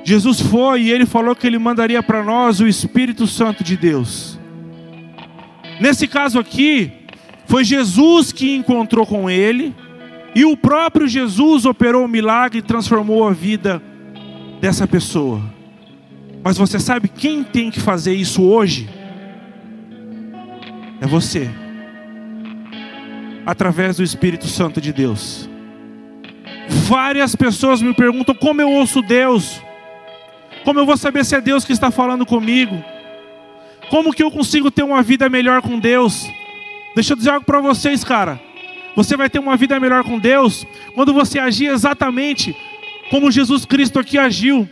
Jesus 0.09 0.41
foi 0.41 0.81
e 0.81 0.91
ele 0.91 1.05
falou 1.05 1.35
que 1.35 1.45
ele 1.45 1.59
mandaria 1.59 2.01
para 2.01 2.23
nós 2.23 2.59
o 2.59 2.67
Espírito 2.67 3.27
Santo 3.27 3.63
de 3.63 3.77
Deus. 3.77 4.39
Nesse 5.79 6.07
caso 6.07 6.39
aqui, 6.39 6.91
foi 7.45 7.63
Jesus 7.63 8.31
que 8.31 8.55
encontrou 8.55 9.05
com 9.05 9.29
ele, 9.29 9.71
e 10.33 10.43
o 10.45 10.57
próprio 10.57 11.07
Jesus 11.07 11.63
operou 11.63 12.05
o 12.05 12.07
milagre 12.07 12.57
e 12.57 12.63
transformou 12.63 13.27
a 13.27 13.31
vida 13.31 13.79
dessa 14.59 14.87
pessoa. 14.87 15.43
Mas 16.43 16.57
você 16.57 16.79
sabe 16.79 17.07
quem 17.07 17.43
tem 17.43 17.69
que 17.69 17.79
fazer 17.79 18.15
isso 18.15 18.41
hoje? 18.41 18.89
É 20.99 21.05
você, 21.05 21.47
através 23.45 23.97
do 23.97 24.03
Espírito 24.03 24.47
Santo 24.47 24.81
de 24.81 24.91
Deus. 24.91 25.47
Várias 26.67 27.35
pessoas 27.35 27.79
me 27.79 27.93
perguntam 27.93 28.33
como 28.33 28.59
eu 28.59 28.71
ouço 28.71 29.03
Deus. 29.03 29.68
Como 30.69 30.79
eu 30.79 30.85
vou 30.85 30.95
saber 30.95 31.25
se 31.25 31.35
é 31.35 31.41
Deus 31.41 31.65
que 31.65 31.73
está 31.73 31.89
falando 31.89 32.27
comigo? 32.27 32.79
Como 33.89 34.13
que 34.13 34.21
eu 34.21 34.29
consigo 34.29 34.69
ter 34.69 34.83
uma 34.83 35.01
vida 35.01 35.27
melhor 35.27 35.63
com 35.63 35.79
Deus? 35.79 36.29
Deixa 36.93 37.13
eu 37.13 37.17
dizer 37.17 37.31
algo 37.31 37.43
para 37.43 37.59
vocês, 37.59 38.03
cara. 38.03 38.39
Você 38.95 39.17
vai 39.17 39.31
ter 39.31 39.39
uma 39.39 39.57
vida 39.57 39.79
melhor 39.79 40.03
com 40.03 40.19
Deus 40.19 40.67
quando 40.93 41.11
você 41.11 41.39
agir 41.39 41.71
exatamente 41.71 42.55
como 43.09 43.31
Jesus 43.31 43.65
Cristo 43.65 43.97
aqui 43.97 44.19
agiu. 44.19 44.69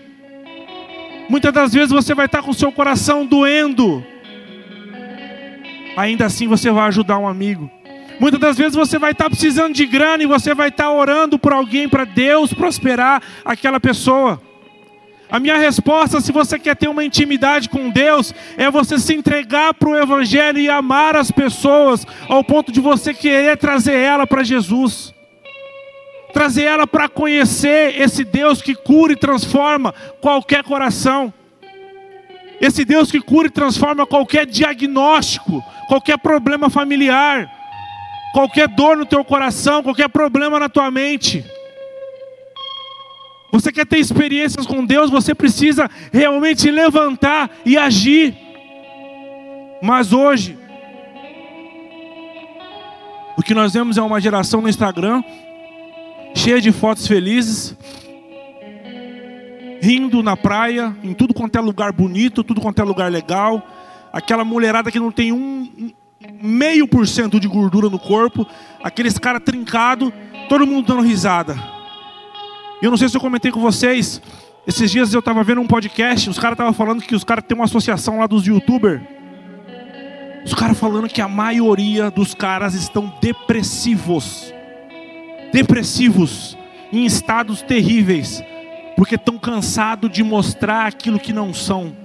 Muitas 1.28 1.52
das 1.52 1.74
vezes 1.74 1.90
você 1.90 2.14
vai 2.14 2.28
estar 2.28 2.44
com 2.44 2.54
seu 2.54 2.72
coração 2.72 3.26
doendo. 3.26 4.06
Ainda 5.98 6.28
assim 6.28 6.48
você 6.48 6.70
vai 6.70 6.90
ajudar 6.90 7.18
um 7.18 7.28
amigo. 7.28 7.72
Muitas 8.20 8.40
das 8.40 8.56
vezes 8.56 8.76
você 8.76 9.00
vai 9.00 9.14
estar 9.14 9.32
precisando 9.32 9.74
de 9.74 9.88
grana 9.88 10.22
e 10.22 10.28
você 10.28 10.54
vai 10.54 10.70
estar 10.70 10.92
orando 10.92 11.40
por 11.40 11.54
alguém 11.54 11.90
para 11.90 12.06
Deus 12.06 12.54
prosperar 12.54 13.20
aquela 13.44 13.80
pessoa. 13.80 14.40
A 15.30 15.40
minha 15.40 15.58
resposta, 15.58 16.22
se 16.22 16.32
você 16.32 16.58
quer 16.58 16.76
ter 16.76 16.88
uma 16.88 17.04
intimidade 17.04 17.68
com 17.68 17.90
Deus, 17.90 18.34
é 18.58 18.72
você 18.72 18.98
se 18.98 19.14
entregar 19.14 19.74
para 19.74 19.90
o 19.90 19.98
Evangelho 19.98 20.58
e 20.58 20.70
amar 20.70 21.18
as 21.18 21.32
pessoas, 21.32 22.08
ao 22.30 22.44
ponto 22.44 22.72
de 22.72 22.80
você 22.80 23.14
querer 23.14 23.58
trazer 23.58 23.96
ela 23.96 24.26
para 24.26 24.44
Jesus, 24.44 25.14
trazer 26.32 26.64
ela 26.64 26.88
para 26.88 27.10
conhecer 27.10 28.00
esse 28.02 28.24
Deus 28.24 28.62
que 28.62 28.74
cura 28.74 29.14
e 29.14 29.18
transforma 29.18 29.94
qualquer 30.22 30.64
coração, 30.64 31.34
esse 32.62 32.86
Deus 32.86 33.12
que 33.12 33.20
cura 33.20 33.48
e 33.48 33.52
transforma 33.52 34.06
qualquer 34.06 34.46
diagnóstico, 34.46 35.62
qualquer 35.90 36.18
problema 36.18 36.70
familiar, 36.70 37.52
qualquer 38.34 38.70
dor 38.70 38.96
no 38.96 39.06
teu 39.06 39.26
coração, 39.26 39.84
qualquer 39.84 40.08
problema 40.08 40.58
na 40.58 40.70
tua 40.70 40.90
mente. 40.90 41.46
Você 43.58 43.72
quer 43.72 43.88
ter 43.88 43.98
experiências 43.98 44.68
com 44.68 44.86
Deus, 44.86 45.10
você 45.10 45.34
precisa 45.34 45.90
realmente 46.14 46.70
levantar 46.70 47.50
e 47.66 47.76
agir. 47.76 48.38
Mas 49.82 50.14
hoje, 50.14 50.56
o 53.36 53.42
que 53.42 53.56
nós 53.56 53.74
vemos 53.74 53.98
é 53.98 54.02
uma 54.02 54.22
geração 54.22 54.62
no 54.62 54.70
Instagram 54.70 55.24
cheia 56.36 56.62
de 56.62 56.72
fotos 56.72 57.08
felizes, 57.08 57.76
rindo 59.82 60.22
na 60.22 60.38
praia, 60.38 60.96
em 61.04 61.16
tudo 61.16 61.34
quanto 61.34 61.58
é 61.58 61.60
lugar 61.60 61.92
bonito, 61.92 62.44
tudo 62.44 62.62
quanto 62.62 62.80
é 62.80 62.86
lugar 62.86 63.12
legal. 63.12 63.68
Aquela 64.14 64.46
mulherada 64.46 64.92
que 64.92 65.00
não 65.00 65.12
tem 65.12 65.32
um 65.32 65.92
meio 66.40 66.88
por 66.88 67.08
cento 67.08 67.40
de 67.40 67.48
gordura 67.48 67.90
no 67.90 67.98
corpo, 67.98 68.46
aqueles 68.84 69.18
cara 69.18 69.40
trincado, 69.40 70.14
todo 70.48 70.68
mundo 70.68 70.86
dando 70.90 71.02
risada. 71.02 71.77
E 72.82 72.86
eu 72.86 72.92
não 72.92 72.98
sei 72.98 73.10
se 73.10 73.18
eu 73.18 73.22
comentei 73.22 73.52
com 73.52 73.60
vocês, 73.60 74.22
esses 74.68 74.92
dias 74.92 75.12
eu 75.12 75.20
estava 75.20 75.44
vendo 75.44 75.62
um 75.62 75.68
podcast, 75.68 76.30
os 76.30 76.38
caras 76.38 76.54
estavam 76.54 76.74
falando 76.74 77.02
que 77.02 77.16
os 77.16 77.24
caras 77.24 77.44
têm 77.48 77.58
uma 77.58 77.66
associação 77.66 78.20
lá 78.20 78.28
dos 78.28 78.46
youtubers. 78.46 79.02
Os 80.46 80.54
caras 80.54 80.80
falando 80.80 81.10
que 81.10 81.20
a 81.20 81.28
maioria 81.28 82.12
dos 82.12 82.36
caras 82.36 82.76
estão 82.76 83.12
depressivos. 83.20 84.54
Depressivos, 85.52 86.56
em 86.94 87.04
estados 87.06 87.64
terríveis, 87.64 88.44
porque 88.96 89.16
estão 89.16 89.40
cansados 89.40 90.12
de 90.12 90.24
mostrar 90.24 90.86
aquilo 90.86 91.20
que 91.20 91.34
não 91.34 91.54
são. 91.56 91.96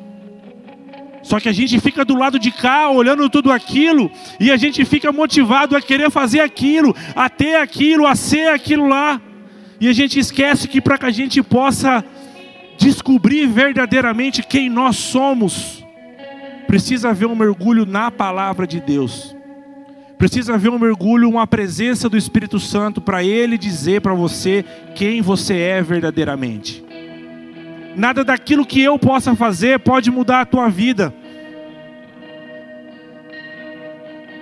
Só 1.23 1.38
que 1.38 1.49
a 1.49 1.52
gente 1.52 1.79
fica 1.81 2.05
do 2.05 2.17
lado 2.17 2.38
de 2.38 2.50
cá, 2.50 2.88
olhando 2.88 3.29
tudo 3.29 3.52
aquilo, 3.52 4.11
e 4.41 4.50
a 4.50 4.57
gente 4.57 4.85
fica 4.87 5.12
motivado 5.12 5.76
a 5.76 5.83
querer 5.83 6.11
fazer 6.11 6.41
aquilo, 6.41 6.97
a 7.14 7.29
ter 7.29 7.57
aquilo, 7.57 8.07
a 8.07 8.14
ser 8.14 8.49
aquilo 8.49 8.88
lá. 8.88 9.21
E 9.83 9.89
a 9.89 9.93
gente 9.93 10.17
esquece 10.17 10.69
que 10.69 10.81
para 10.81 10.97
que 10.97 11.07
a 11.07 11.11
gente 11.11 11.43
possa 11.43 12.05
descobrir 12.79 13.49
verdadeiramente 13.49 14.41
quem 14.41 14.71
nós 14.71 14.95
somos, 14.95 15.85
precisa 16.69 17.09
haver 17.09 17.27
um 17.27 17.35
mergulho 17.35 17.85
na 17.85 18.09
palavra 18.09 18.65
de 18.65 18.79
Deus. 18.79 19.35
Precisa 20.17 20.55
haver 20.55 20.71
um 20.71 20.79
mergulho, 20.79 21.29
uma 21.29 21.49
presença 21.49 22.09
do 22.09 22.17
Espírito 22.17 22.61
Santo 22.61 23.01
para 23.01 23.25
ele 23.25 23.59
dizer 23.59 24.01
para 24.01 24.15
você 24.15 24.65
quem 24.95 25.21
você 25.21 25.57
é 25.59 25.83
verdadeiramente. 25.83 26.85
Nada 27.97 28.23
daquilo 28.23 28.65
que 28.65 28.81
eu 28.81 28.97
possa 29.01 29.35
fazer 29.35 29.81
pode 29.81 30.12
mudar 30.12 30.43
a 30.43 30.47
tua 30.47 30.69
vida. 30.69 31.12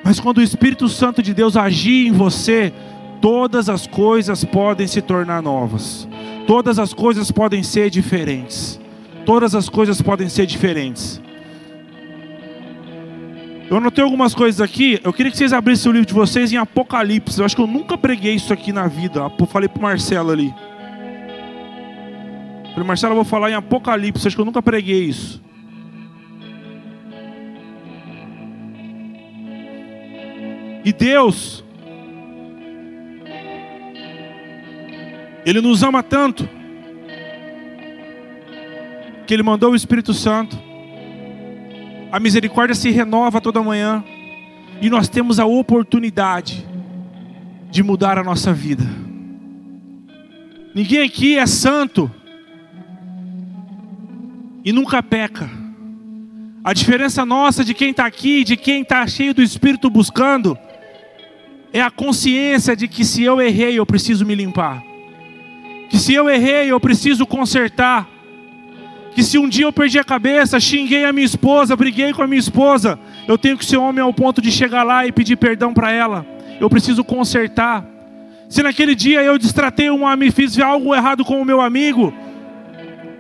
Mas 0.05 0.21
quando 0.21 0.37
o 0.37 0.43
Espírito 0.43 0.87
Santo 0.87 1.23
de 1.23 1.33
Deus 1.33 1.57
agir 1.57 2.09
em 2.09 2.13
você, 2.13 2.75
todas 3.21 3.69
as 3.69 3.87
coisas 3.87 4.45
podem 4.45 4.87
se 4.87 5.01
tornar 5.03 5.43
novas. 5.43 6.09
Todas 6.47 6.79
as 6.79 6.93
coisas 6.95 7.31
podem 7.31 7.63
ser 7.63 7.91
diferentes. 7.91 8.81
Todas 9.25 9.55
as 9.55 9.69
coisas 9.69 10.01
podem 10.01 10.29
ser 10.29 10.47
diferentes. 10.47 11.21
Eu 13.71 13.77
anotei 13.77 14.03
algumas 14.03 14.35
coisas 14.35 14.61
aqui. 14.61 15.01
Eu 15.05 15.13
queria 15.13 15.31
que 15.31 15.39
vocês 15.39 15.53
abrissem 15.53 15.91
o 15.91 15.93
livro 15.93 16.09
de 16.09 16.15
vocês 16.15 16.53
em 16.53 16.57
Apocalipse. 16.57 17.39
Eu 17.39 17.45
acho 17.45 17.55
que 17.55 17.63
eu 17.63 17.69
nunca 17.69 17.97
preguei 17.97 18.35
isso 18.35 18.53
aqui 18.53 18.73
na 18.73 18.89
vida. 18.89 19.31
Eu 19.39 19.47
falei 19.47 19.69
para 19.69 19.79
o 19.79 19.83
Marcelo 19.83 20.31
ali. 20.31 20.53
Falei, 22.73 22.85
Marcelo, 22.85 23.13
eu 23.13 23.17
vou 23.17 23.25
falar 23.25 23.51
em 23.51 23.55
Apocalipse. 23.55 24.25
Eu 24.25 24.29
acho 24.29 24.37
que 24.37 24.41
eu 24.41 24.47
nunca 24.47 24.61
preguei 24.61 25.05
isso. 25.05 25.41
E 30.85 30.93
Deus, 30.93 31.63
Ele 35.45 35.61
nos 35.61 35.83
ama 35.83 36.03
tanto, 36.03 36.49
que 39.27 39.35
Ele 39.35 39.43
mandou 39.43 39.73
o 39.73 39.77
Espírito 39.77 40.13
Santo. 40.13 40.59
A 42.13 42.19
misericórdia 42.19 42.75
se 42.75 42.91
renova 42.91 43.41
toda 43.41 43.63
manhã, 43.63 44.05
e 44.81 44.91
nós 44.91 45.09
temos 45.09 45.39
a 45.39 45.47
oportunidade 45.47 46.67
de 47.71 47.83
mudar 47.83 48.19
a 48.19 48.25
nossa 48.25 48.53
vida. 48.53 48.85
Ninguém 50.75 51.03
aqui 51.03 51.37
é 51.37 51.47
santo 51.47 52.11
e 54.65 54.73
nunca 54.73 55.03
peca. 55.03 55.51
A 56.63 56.73
diferença 56.73 57.25
nossa 57.25 57.65
de 57.65 57.73
quem 57.75 57.91
está 57.91 58.07
aqui, 58.07 58.45
de 58.45 58.57
quem 58.57 58.83
está 58.83 59.07
cheio 59.07 59.33
do 59.33 59.43
Espírito 59.43 59.89
buscando, 59.89 60.57
é 61.73 61.81
a 61.81 61.91
consciência 61.91 62.77
de 62.77 62.87
que 62.87 63.05
se 63.05 63.23
eu 63.23 63.41
errei, 63.41 63.79
eu 63.79 63.87
preciso 63.87 64.27
me 64.27 64.35
limpar. 64.35 64.90
Que 65.91 65.99
se 65.99 66.15
eu 66.15 66.31
errei, 66.31 66.71
eu 66.71 66.81
preciso 66.81 67.27
consertar. 67.27 68.09
Que 69.13 69.23
se 69.23 69.37
um 69.37 69.49
dia 69.49 69.65
eu 69.65 69.73
perdi 69.73 69.99
a 69.99 70.05
cabeça, 70.05 70.59
xinguei 70.61 71.05
a 71.05 71.13
minha 71.13 71.27
esposa, 71.27 71.77
briguei 71.77 72.13
com 72.13 72.23
a 72.23 72.27
minha 72.29 72.39
esposa, 72.39 72.99
eu 73.27 73.37
tenho 73.37 73.59
que 73.59 73.67
ser 73.67 73.77
homem 73.77 74.01
ao 74.01 74.15
ponto 74.15 74.41
de 74.41 74.53
chegar 74.53 74.85
lá 74.85 75.05
e 75.05 75.11
pedir 75.11 75.37
perdão 75.37 75.75
para 75.75 75.91
ela. 75.91 76.25
Eu 76.61 76.71
preciso 76.71 77.03
consertar. 77.03 77.85
Se 78.49 78.63
naquele 78.63 78.95
dia 78.95 79.23
eu 79.23 79.37
distratei 79.37 79.91
um 79.91 80.07
amigo, 80.07 80.33
fiz 80.33 80.59
algo 80.61 80.95
errado 80.95 81.25
com 81.25 81.43
o 81.43 81.45
meu 81.45 81.61
amigo, 81.61 82.15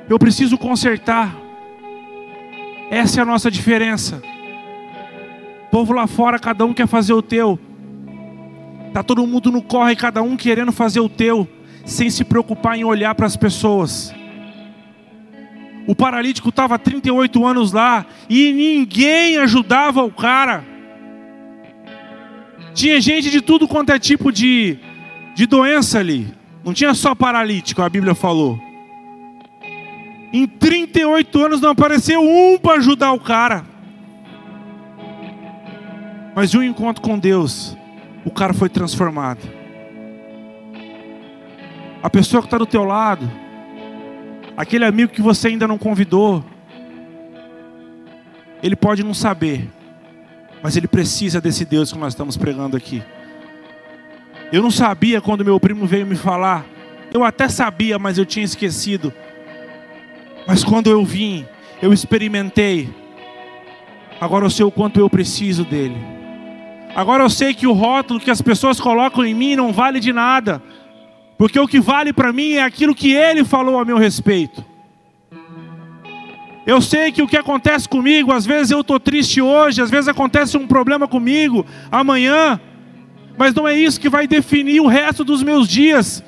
eu 0.09 0.19
preciso 0.19 0.57
consertar. 0.57 1.37
Essa 2.91 3.21
é 3.21 3.23
a 3.23 3.27
nossa 3.27 3.51
diferença. 3.51 4.23
povo 5.71 5.93
lá 5.93 6.07
fora, 6.07 6.39
cada 6.39 6.65
um 6.65 6.75
quer 6.75 6.87
fazer 6.87 7.13
o 7.13 7.23
teu. 7.23 7.59
Tá 8.93 9.03
todo 9.03 9.27
mundo 9.27 9.53
no 9.53 9.63
corre, 9.63 9.95
cada 9.95 10.21
um 10.21 10.37
querendo 10.37 10.73
fazer 10.73 10.99
o 10.99 11.09
teu, 11.09 11.49
sem 11.85 12.11
se 12.11 12.25
preocupar 12.25 12.77
em 12.77 12.85
olhar 12.85 13.15
para 13.15 13.27
as 13.27 13.37
pessoas. 13.37 14.15
O 15.87 15.95
paralítico 15.95 16.51
estava 16.51 16.79
38 16.79 17.45
anos 17.45 17.73
lá 17.73 18.07
e 18.29 18.53
ninguém 18.53 19.39
ajudava 19.39 20.05
o 20.05 20.11
cara. 20.11 20.65
Tinha 22.75 23.01
gente 23.01 23.31
de 23.31 23.41
tudo 23.41 23.67
quanto 23.67 23.91
é 23.91 23.99
tipo 23.99 24.31
de, 24.31 24.79
de 25.35 25.47
doença 25.47 25.99
ali. 25.99 26.29
Não 26.65 26.73
tinha 26.73 26.95
só 26.95 27.15
paralítico, 27.15 27.83
a 27.83 27.89
Bíblia 27.89 28.15
falou. 28.15 28.61
Em 30.33 30.47
38 30.47 31.45
anos 31.45 31.61
não 31.61 31.71
apareceu 31.71 32.21
um 32.23 32.57
para 32.57 32.79
ajudar 32.79 33.13
o 33.13 33.21
cara. 33.21 33.65
Mas 36.35 36.51
de 36.51 36.59
um 36.59 36.63
encontro 36.63 37.03
com 37.03 37.19
Deus, 37.19 37.77
o 38.25 38.31
cara 38.31 38.55
foi 38.55 38.69
transformado. 38.69 39.60
A 42.03 42.09
pessoa 42.09 42.41
que 42.41 42.47
está 42.47 42.57
do 42.57 42.67
teu 42.67 42.85
lado, 42.85 43.31
aquele 44.57 44.85
amigo 44.85 45.13
que 45.13 45.21
você 45.21 45.49
ainda 45.49 45.69
não 45.69 45.77
convidou, 45.77 46.45
ele 48.63 48.75
pode 48.75 49.03
não 49.03 49.13
saber, 49.13 49.69
mas 50.63 50.77
ele 50.77 50.89
precisa 50.89 51.41
desse 51.41 51.65
Deus 51.65 51.93
que 51.93 51.99
nós 51.99 52.15
estamos 52.15 52.37
pregando 52.37 52.77
aqui. 52.77 53.03
Eu 54.53 54.63
não 54.63 54.71
sabia 54.71 55.21
quando 55.21 55.45
meu 55.45 55.61
primo 55.61 55.87
veio 55.87 56.07
me 56.07 56.17
falar, 56.17 56.65
eu 57.13 57.23
até 57.23 57.49
sabia, 57.49 57.99
mas 57.99 58.19
eu 58.19 58.25
tinha 58.25 58.45
esquecido. 58.45 59.13
Mas 60.47 60.65
quando 60.65 60.91
eu 60.91 61.05
vim, 61.05 61.47
eu 61.83 61.93
experimentei. 61.93 62.89
Agora 64.21 64.45
eu 64.45 64.51
sei 64.51 64.65
o 64.65 64.71
quanto 64.71 64.99
eu 65.01 65.09
preciso 65.09 65.65
dele. 65.65 65.97
Agora 66.95 67.23
eu 67.23 67.31
sei 67.31 67.55
que 67.55 67.67
o 67.67 67.73
rótulo 67.73 68.21
que 68.21 68.31
as 68.31 68.43
pessoas 68.43 68.81
colocam 68.81 69.25
em 69.25 69.35
mim 69.35 69.55
não 69.55 69.73
vale 69.73 70.01
de 70.01 70.13
nada. 70.13 70.63
Porque 71.41 71.59
o 71.59 71.67
que 71.67 71.81
vale 71.81 72.13
para 72.13 72.35
mim 72.35 72.57
é 72.57 72.63
aquilo 72.63 72.95
que 72.95 73.15
ele 73.15 73.45
falou 73.45 73.79
a 73.79 73.85
meu 73.87 73.97
respeito. 73.97 74.63
Eu 76.67 76.83
sei 76.83 77.11
que 77.11 77.23
o 77.23 77.27
que 77.27 77.35
acontece 77.39 77.89
comigo, 77.89 78.31
às 78.31 78.45
vezes 78.45 78.71
eu 78.71 78.83
estou 78.83 79.01
triste 79.01 79.41
hoje, 79.41 79.81
às 79.81 79.89
vezes 79.89 80.07
acontece 80.07 80.59
um 80.59 80.67
problema 80.67 81.09
comigo 81.09 81.65
amanhã, 81.91 82.61
mas 83.39 83.55
não 83.55 83.67
é 83.67 83.75
isso 83.75 83.99
que 83.99 84.11
vai 84.11 84.27
definir 84.27 84.83
o 84.83 84.87
resto 84.87 85.25
dos 85.25 85.43
meus 85.43 85.67
dias, 85.67 86.23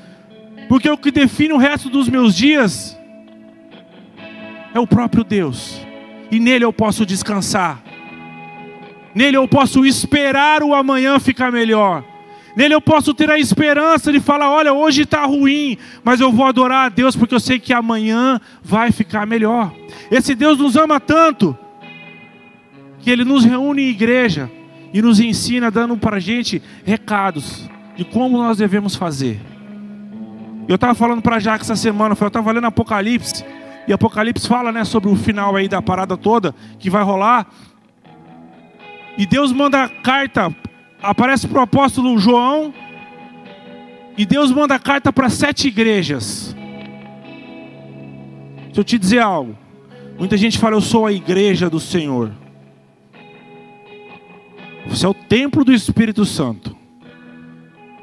porque 0.67 0.89
o 0.89 0.97
que 0.97 1.11
define 1.11 1.53
o 1.53 1.59
resto 1.59 1.91
dos 1.91 2.09
meus 2.09 2.35
dias 2.35 2.99
é 4.73 4.81
o 4.81 4.87
próprio 4.87 5.23
Deus, 5.23 5.79
e 6.31 6.41
nele 6.41 6.65
eu 6.65 6.73
posso 6.73 7.05
descansar, 7.05 7.83
nele 9.15 9.37
eu 9.37 9.47
posso 9.47 9.85
esperar 9.85 10.63
o 10.63 10.75
amanhã 10.75 11.21
ficar 11.21 11.53
melhor. 11.53 12.12
Nele 12.57 12.75
eu 12.75 12.81
posso 12.81 13.15
ter 13.15 13.31
a 13.31 13.39
esperança 13.39 14.13
de 14.13 14.21
falar: 14.21 14.51
olha, 14.51 14.73
hoje 14.73 15.03
está 15.03 15.25
ruim, 15.25 15.79
mas 16.05 16.21
eu 16.21 16.31
vou 16.31 16.47
adorar 16.47 16.87
a 16.87 16.89
Deus 16.89 17.17
porque 17.17 17.35
eu 17.35 17.41
sei 17.41 17.59
que 17.59 17.73
amanhã 17.73 18.41
vai 18.63 18.93
ficar 18.93 19.27
melhor. 19.27 19.73
Esse 20.11 20.35
Deus 20.35 20.59
nos 20.59 20.77
ama 20.77 21.01
tanto 21.01 21.57
que 23.01 23.11
Ele 23.11 23.25
nos 23.25 23.45
reúne 23.45 23.83
em 23.83 23.89
igreja 23.89 24.51
e 24.93 25.01
nos 25.01 25.19
ensina, 25.19 25.71
dando 25.71 25.97
para 25.97 26.17
a 26.17 26.21
gente 26.21 26.63
recados 26.85 27.69
de 27.97 28.05
como 28.05 28.39
nós 28.39 28.59
devemos 28.59 28.95
fazer. 28.95 29.41
Eu 30.69 30.77
estava 30.77 30.95
falando 30.95 31.23
para 31.23 31.41
Jaque 31.41 31.65
essa 31.65 31.77
semana, 31.77 32.17
eu 32.19 32.27
estava 32.27 32.53
lendo 32.53 32.67
Apocalipse. 32.67 33.45
E 33.87 33.93
Apocalipse 33.93 34.47
fala 34.47 34.71
né, 34.71 34.85
sobre 34.85 35.11
o 35.11 35.17
final 35.17 35.57
aí 35.57 35.69
da 35.69 35.83
parada 35.83 36.17
toda 36.17 36.55
que 36.79 36.89
vai 36.89 37.03
rolar. 37.03 37.47
E 39.19 39.27
Deus 39.27 39.53
manda 39.53 39.89
carta, 39.89 40.55
aparece 41.03 41.49
para 41.49 41.59
o 41.59 41.63
apóstolo 41.63 42.19
João. 42.19 42.73
E 44.17 44.25
Deus 44.25 44.51
manda 44.53 44.79
carta 44.79 45.13
para 45.13 45.29
sete 45.29 45.69
igrejas. 45.69 46.55
Deixa 48.67 48.81
eu 48.81 48.85
te 48.85 48.99
dizer 48.99 49.19
algo. 49.19 49.57
Muita 50.19 50.37
gente 50.37 50.59
fala, 50.59 50.77
eu 50.77 50.81
sou 50.81 51.07
a 51.07 51.13
igreja 51.13 51.69
do 51.69 51.81
Senhor. 51.81 52.31
Você 54.87 55.07
é 55.07 55.09
o 55.09 55.15
templo 55.15 55.65
do 55.65 55.73
Espírito 55.73 56.25
Santo. 56.25 56.77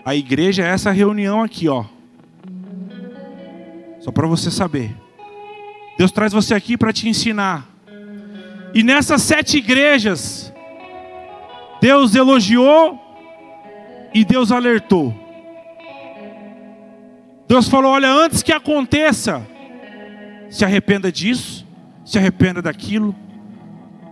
A 0.04 0.16
igreja 0.16 0.64
é 0.64 0.70
essa 0.70 0.92
reunião 0.92 1.44
aqui, 1.44 1.68
ó. 1.68 1.86
Só 4.00 4.12
para 4.12 4.28
você 4.28 4.50
saber. 4.50 4.96
Deus 5.98 6.12
traz 6.12 6.34
você 6.34 6.54
aqui 6.54 6.78
para 6.78 6.94
te 6.94 7.08
ensinar. 7.08 7.70
E 8.74 8.84
nessas 8.84 9.22
sete 9.22 9.58
igrejas, 9.58 10.49
Deus 11.82 12.14
elogiou 12.14 13.00
e 14.14 14.26
Deus 14.26 14.52
alertou. 14.52 15.16
Deus 17.48 17.68
falou: 17.68 17.92
olha, 17.92 18.12
antes 18.12 18.44
que 18.44 18.52
aconteça, 18.52 19.46
se 20.50 20.66
arrependa 20.66 21.12
disso, 21.12 21.66
se 22.06 22.18
arrependa 22.18 22.62
daquilo, 22.62 23.16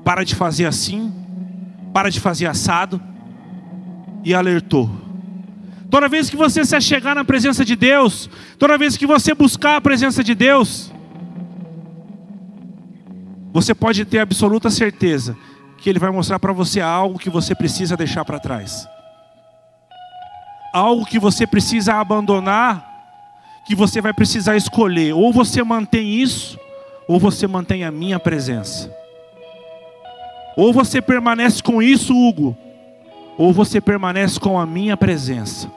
para 0.03 0.23
de 0.23 0.35
fazer 0.35 0.65
assim, 0.65 1.13
para 1.93 2.09
de 2.09 2.19
fazer 2.19 2.45
assado, 2.47 3.01
e 4.23 4.33
alertou. 4.33 4.89
Toda 5.89 6.09
vez 6.09 6.29
que 6.29 6.35
você 6.35 6.65
se 6.65 6.79
chegar 6.81 7.15
na 7.15 7.23
presença 7.23 7.63
de 7.63 7.75
Deus, 7.75 8.29
toda 8.59 8.77
vez 8.77 8.97
que 8.97 9.07
você 9.07 9.33
buscar 9.33 9.77
a 9.77 9.81
presença 9.81 10.23
de 10.23 10.35
Deus, 10.35 10.91
você 13.53 13.73
pode 13.73 14.03
ter 14.05 14.19
absoluta 14.19 14.69
certeza 14.69 15.37
que 15.77 15.89
Ele 15.89 15.99
vai 15.99 16.11
mostrar 16.11 16.39
para 16.39 16.53
você 16.53 16.81
algo 16.81 17.19
que 17.19 17.29
você 17.29 17.53
precisa 17.53 17.95
deixar 17.95 18.25
para 18.25 18.39
trás, 18.39 18.87
algo 20.73 21.05
que 21.05 21.19
você 21.19 21.45
precisa 21.45 21.95
abandonar, 21.95 22.85
que 23.65 23.75
você 23.75 24.01
vai 24.01 24.13
precisar 24.13 24.55
escolher: 24.57 25.13
ou 25.13 25.31
você 25.31 25.63
mantém 25.63 26.21
isso, 26.21 26.59
ou 27.07 27.19
você 27.19 27.47
mantém 27.47 27.83
a 27.83 27.91
minha 27.91 28.19
presença. 28.19 28.91
Ou 30.55 30.73
você 30.73 30.99
permanece 31.01 31.61
com 31.61 31.83
isso, 31.83 32.17
Hugo, 32.17 32.57
ou 33.37 33.53
você 33.53 33.79
permanece 33.79 34.39
com 34.39 34.59
a 34.59 34.65
minha 34.65 34.97
presença. 34.97 35.71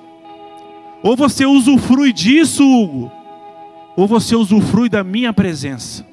Ou 1.03 1.15
você 1.15 1.45
usufrui 1.45 2.13
disso, 2.13 2.65
Hugo, 2.65 3.13
ou 3.95 4.07
você 4.07 4.35
usufrui 4.35 4.89
da 4.89 5.05
minha 5.05 5.33
presença. 5.33 6.10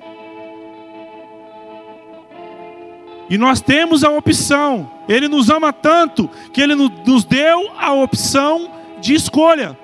E 3.29 3.37
nós 3.37 3.61
temos 3.61 4.03
a 4.03 4.09
opção. 4.09 4.89
Ele 5.07 5.27
nos 5.27 5.49
ama 5.49 5.73
tanto 5.73 6.29
que 6.53 6.61
ele 6.61 6.75
nos 6.75 7.23
deu 7.23 7.71
a 7.77 7.93
opção 7.93 8.69
de 8.99 9.13
escolha. 9.13 9.77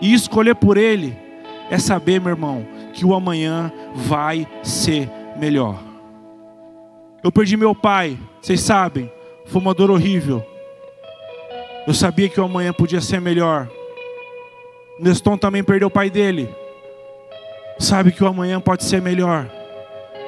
E 0.00 0.14
escolher 0.14 0.54
por 0.54 0.76
ele 0.76 1.16
é 1.70 1.78
saber, 1.78 2.20
meu 2.20 2.30
irmão, 2.30 2.66
que 2.92 3.04
o 3.04 3.14
amanhã 3.14 3.72
vai 3.94 4.46
ser 4.62 5.10
melhor. 5.36 5.78
Eu 7.22 7.32
perdi 7.32 7.56
meu 7.56 7.74
pai, 7.74 8.16
vocês 8.40 8.60
sabem, 8.60 9.10
fumador 9.46 9.90
horrível. 9.90 10.44
Eu 11.86 11.94
sabia 11.94 12.28
que 12.28 12.40
o 12.40 12.44
amanhã 12.44 12.72
podia 12.72 13.00
ser 13.00 13.20
melhor. 13.20 13.68
Neston 15.00 15.36
também 15.36 15.64
perdeu 15.64 15.88
o 15.88 15.90
pai 15.90 16.10
dele. 16.10 16.48
Sabe 17.78 18.12
que 18.12 18.22
o 18.22 18.26
amanhã 18.26 18.60
pode 18.60 18.84
ser 18.84 19.00
melhor. 19.00 19.57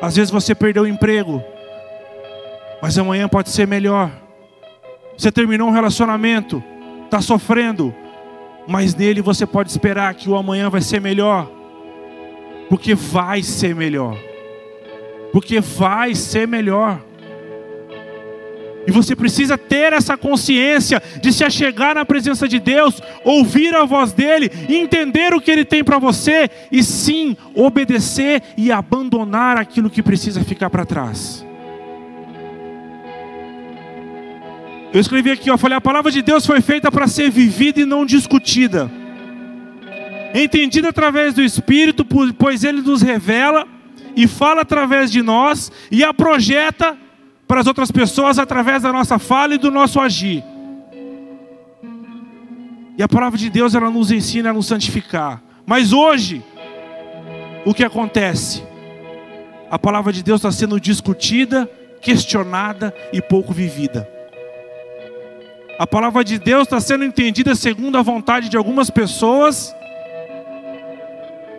Às 0.00 0.16
vezes 0.16 0.30
você 0.30 0.54
perdeu 0.54 0.84
o 0.84 0.88
emprego, 0.88 1.42
mas 2.80 2.98
amanhã 2.98 3.28
pode 3.28 3.50
ser 3.50 3.66
melhor. 3.66 4.10
Você 5.16 5.30
terminou 5.30 5.68
um 5.68 5.72
relacionamento, 5.72 6.62
está 7.04 7.20
sofrendo, 7.20 7.94
mas 8.66 8.94
nele 8.94 9.20
você 9.20 9.44
pode 9.44 9.70
esperar 9.70 10.14
que 10.14 10.30
o 10.30 10.36
amanhã 10.36 10.70
vai 10.70 10.80
ser 10.80 11.00
melhor, 11.00 11.50
porque 12.68 12.94
vai 12.94 13.42
ser 13.42 13.74
melhor, 13.74 14.16
porque 15.32 15.60
vai 15.60 16.14
ser 16.14 16.48
melhor. 16.48 17.00
E 18.90 18.92
você 18.92 19.14
precisa 19.14 19.56
ter 19.56 19.92
essa 19.92 20.16
consciência 20.16 21.00
de 21.22 21.32
se 21.32 21.44
achegar 21.44 21.94
na 21.94 22.04
presença 22.04 22.48
de 22.48 22.58
Deus, 22.58 23.00
ouvir 23.24 23.72
a 23.72 23.84
voz 23.84 24.12
dele, 24.12 24.50
entender 24.68 25.32
o 25.32 25.40
que 25.40 25.48
ele 25.48 25.64
tem 25.64 25.84
para 25.84 26.00
você 26.00 26.50
e 26.72 26.82
sim 26.82 27.36
obedecer 27.54 28.42
e 28.56 28.72
abandonar 28.72 29.56
aquilo 29.56 29.88
que 29.88 30.02
precisa 30.02 30.42
ficar 30.42 30.68
para 30.70 30.84
trás. 30.84 31.46
Eu 34.92 35.00
escrevi 35.00 35.30
aqui, 35.30 35.52
ó, 35.52 35.56
falei, 35.56 35.78
a 35.78 35.80
palavra 35.80 36.10
de 36.10 36.20
Deus 36.20 36.44
foi 36.44 36.60
feita 36.60 36.90
para 36.90 37.06
ser 37.06 37.30
vivida 37.30 37.80
e 37.80 37.84
não 37.84 38.04
discutida. 38.04 38.90
Entendida 40.34 40.88
através 40.88 41.32
do 41.32 41.42
Espírito, 41.42 42.04
pois 42.36 42.64
ele 42.64 42.80
nos 42.80 43.02
revela 43.02 43.68
e 44.16 44.26
fala 44.26 44.62
através 44.62 45.12
de 45.12 45.22
nós 45.22 45.70
e 45.92 46.02
a 46.02 46.12
projeta 46.12 46.98
para 47.50 47.62
as 47.62 47.66
outras 47.66 47.90
pessoas 47.90 48.38
através 48.38 48.84
da 48.84 48.92
nossa 48.92 49.18
fala 49.18 49.56
e 49.56 49.58
do 49.58 49.72
nosso 49.72 49.98
agir. 49.98 50.44
E 52.96 53.02
a 53.02 53.08
palavra 53.08 53.36
de 53.36 53.50
Deus 53.50 53.74
ela 53.74 53.90
nos 53.90 54.12
ensina 54.12 54.50
a 54.50 54.52
nos 54.52 54.66
santificar. 54.66 55.42
Mas 55.66 55.92
hoje, 55.92 56.44
o 57.66 57.74
que 57.74 57.82
acontece? 57.82 58.62
A 59.68 59.76
palavra 59.76 60.12
de 60.12 60.22
Deus 60.22 60.38
está 60.38 60.52
sendo 60.52 60.78
discutida, 60.78 61.68
questionada 62.00 62.94
e 63.12 63.20
pouco 63.20 63.52
vivida. 63.52 64.08
A 65.76 65.88
palavra 65.88 66.22
de 66.22 66.38
Deus 66.38 66.68
está 66.68 66.78
sendo 66.78 67.02
entendida 67.02 67.56
segundo 67.56 67.98
a 67.98 68.02
vontade 68.02 68.48
de 68.48 68.56
algumas 68.56 68.90
pessoas 68.90 69.74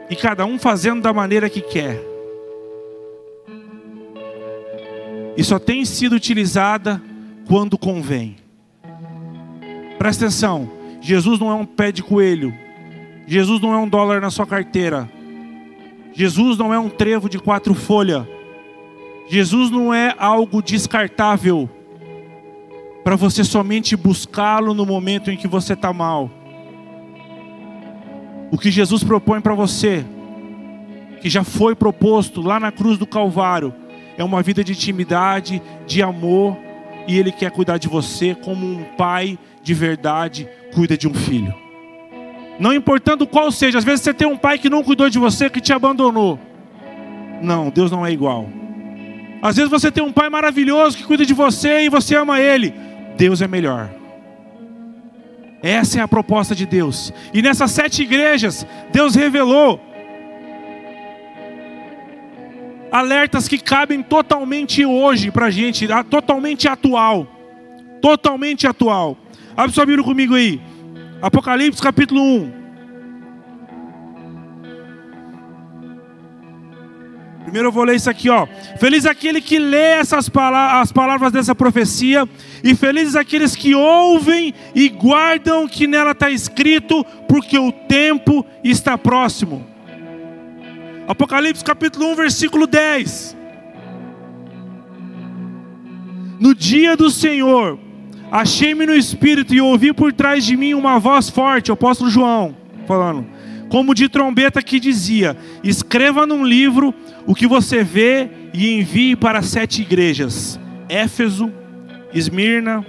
e 0.09 0.15
cada 0.15 0.45
um 0.45 0.57
fazendo 0.57 1.01
da 1.01 1.11
maneira 1.11 1.49
que 1.49 1.59
quer. 1.59 2.10
E 5.35 5.43
só 5.43 5.57
tem 5.57 5.85
sido 5.85 6.13
utilizada 6.13 7.01
quando 7.47 7.77
convém. 7.77 8.35
Presta 9.97 10.25
atenção: 10.25 10.69
Jesus 10.99 11.39
não 11.39 11.49
é 11.49 11.53
um 11.53 11.65
pé 11.65 11.91
de 11.91 12.03
coelho, 12.03 12.53
Jesus 13.27 13.61
não 13.61 13.73
é 13.73 13.77
um 13.77 13.87
dólar 13.87 14.21
na 14.21 14.29
sua 14.29 14.45
carteira, 14.45 15.09
Jesus 16.13 16.57
não 16.57 16.73
é 16.73 16.79
um 16.79 16.89
trevo 16.89 17.29
de 17.29 17.39
quatro 17.39 17.73
folhas, 17.73 18.25
Jesus 19.27 19.69
não 19.69 19.93
é 19.93 20.13
algo 20.17 20.61
descartável 20.61 21.69
para 23.03 23.15
você 23.15 23.43
somente 23.43 23.95
buscá-lo 23.95 24.73
no 24.73 24.85
momento 24.85 25.31
em 25.31 25.37
que 25.37 25.47
você 25.47 25.73
está 25.73 25.91
mal. 25.91 26.29
O 28.51 28.57
que 28.57 28.69
Jesus 28.69 29.03
propõe 29.03 29.39
para 29.39 29.55
você, 29.55 30.05
que 31.21 31.29
já 31.29 31.43
foi 31.43 31.73
proposto 31.73 32.41
lá 32.41 32.59
na 32.59 32.71
cruz 32.71 32.97
do 32.97 33.07
Calvário, 33.07 33.73
é 34.21 34.23
uma 34.23 34.41
vida 34.41 34.63
de 34.63 34.71
intimidade, 34.71 35.61
de 35.85 36.01
amor, 36.01 36.57
e 37.07 37.17
Ele 37.17 37.31
quer 37.31 37.51
cuidar 37.51 37.77
de 37.77 37.87
você 37.87 38.35
como 38.35 38.65
um 38.65 38.83
pai 38.95 39.37
de 39.63 39.73
verdade 39.73 40.47
cuida 40.73 40.95
de 40.97 41.07
um 41.07 41.13
filho. 41.13 41.53
Não 42.59 42.73
importando 42.73 43.25
qual 43.25 43.51
seja, 43.51 43.79
às 43.79 43.83
vezes 43.83 44.01
você 44.01 44.13
tem 44.13 44.27
um 44.27 44.37
pai 44.37 44.59
que 44.59 44.69
não 44.69 44.83
cuidou 44.83 45.09
de 45.09 45.17
você, 45.17 45.49
que 45.49 45.59
te 45.59 45.73
abandonou. 45.73 46.39
Não, 47.41 47.69
Deus 47.69 47.91
não 47.91 48.05
é 48.05 48.11
igual. 48.11 48.47
Às 49.41 49.55
vezes 49.55 49.71
você 49.71 49.91
tem 49.91 50.03
um 50.03 50.11
pai 50.11 50.29
maravilhoso 50.29 50.97
que 50.97 51.03
cuida 51.03 51.25
de 51.25 51.33
você 51.33 51.81
e 51.81 51.89
você 51.89 52.15
ama 52.15 52.39
ele. 52.39 52.73
Deus 53.17 53.41
é 53.41 53.47
melhor. 53.47 53.89
Essa 55.63 55.99
é 55.99 56.01
a 56.01 56.07
proposta 56.07 56.53
de 56.53 56.67
Deus. 56.67 57.11
E 57.33 57.41
nessas 57.41 57.71
sete 57.71 58.03
igrejas, 58.03 58.65
Deus 58.91 59.15
revelou 59.15 59.79
alertas 62.91 63.47
que 63.47 63.57
cabem 63.57 64.03
totalmente 64.03 64.85
hoje 64.85 65.31
para 65.31 65.45
a 65.45 65.51
gente, 65.51 65.87
totalmente 66.09 66.67
atual. 66.67 67.27
Totalmente 68.01 68.67
atual. 68.67 69.17
Abre 69.55 69.73
sua 69.73 69.85
Bíblia 69.85 70.03
comigo 70.03 70.35
aí. 70.35 70.59
Apocalipse 71.21 71.81
capítulo 71.81 72.21
1. 72.21 72.61
Primeiro 77.43 77.67
eu 77.67 77.71
vou 77.71 77.83
ler 77.83 77.95
isso 77.95 78.09
aqui, 78.09 78.29
ó. 78.29 78.47
Feliz 78.79 79.05
aquele 79.05 79.41
que 79.41 79.59
lê 79.59 79.93
essas 79.93 80.29
as 80.33 80.91
palavras 80.91 81.31
dessa 81.31 81.53
profecia, 81.53 82.27
e 82.63 82.73
felizes 82.75 83.15
aqueles 83.15 83.55
que 83.55 83.75
ouvem 83.75 84.53
e 84.73 84.87
guardam 84.89 85.65
o 85.65 85.69
que 85.69 85.85
nela 85.85 86.11
está 86.11 86.29
escrito, 86.29 87.03
porque 87.27 87.57
o 87.57 87.71
tempo 87.71 88.45
está 88.63 88.97
próximo. 88.97 89.70
Apocalipse 91.11 91.61
capítulo 91.61 92.07
1, 92.13 92.15
versículo 92.15 92.65
10. 92.65 93.35
No 96.39 96.55
dia 96.55 96.95
do 96.95 97.09
Senhor, 97.11 97.77
achei-me 98.31 98.85
no 98.85 98.95
espírito 98.95 99.53
e 99.53 99.59
ouvi 99.59 99.91
por 99.91 100.13
trás 100.13 100.45
de 100.45 100.55
mim 100.55 100.73
uma 100.73 100.97
voz 100.99 101.29
forte, 101.29 101.69
o 101.69 101.73
apóstolo 101.73 102.09
João, 102.09 102.55
falando, 102.87 103.27
como 103.67 103.93
de 103.93 104.07
trombeta 104.07 104.61
que 104.61 104.79
dizia: 104.79 105.35
Escreva 105.61 106.25
num 106.25 106.45
livro 106.45 106.93
o 107.27 107.35
que 107.35 107.45
você 107.45 107.83
vê 107.83 108.29
e 108.53 108.79
envie 108.79 109.13
para 109.17 109.41
sete 109.41 109.81
igrejas: 109.81 110.57
Éfeso, 110.87 111.51
Esmirna, 112.13 112.85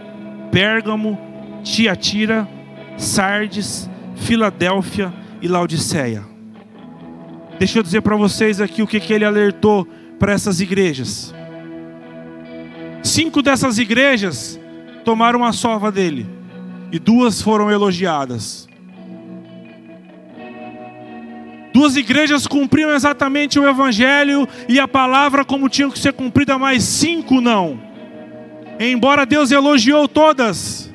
Pérgamo, 0.52 1.18
Tiatira, 1.64 2.48
Sardes, 2.96 3.90
Filadélfia 4.14 5.12
e 5.42 5.48
Laodiceia. 5.48 6.31
Deixa 7.62 7.78
eu 7.78 7.82
dizer 7.84 8.00
para 8.00 8.16
vocês 8.16 8.60
aqui 8.60 8.82
o 8.82 8.88
que, 8.88 8.98
que 8.98 9.12
ele 9.12 9.24
alertou 9.24 9.86
para 10.18 10.32
essas 10.32 10.60
igrejas. 10.60 11.32
Cinco 13.04 13.40
dessas 13.40 13.78
igrejas 13.78 14.58
tomaram 15.04 15.44
a 15.44 15.52
sova 15.52 15.92
dele, 15.92 16.26
e 16.90 16.98
duas 16.98 17.40
foram 17.40 17.70
elogiadas. 17.70 18.68
Duas 21.72 21.94
igrejas 21.94 22.48
cumpriram 22.48 22.96
exatamente 22.96 23.60
o 23.60 23.68
evangelho 23.68 24.48
e 24.68 24.80
a 24.80 24.88
palavra 24.88 25.44
como 25.44 25.68
tinham 25.68 25.92
que 25.92 26.00
ser 26.00 26.14
cumprida, 26.14 26.58
mas 26.58 26.82
cinco 26.82 27.40
não. 27.40 27.80
Embora 28.80 29.24
Deus 29.24 29.52
elogiou 29.52 30.08
todas, 30.08 30.92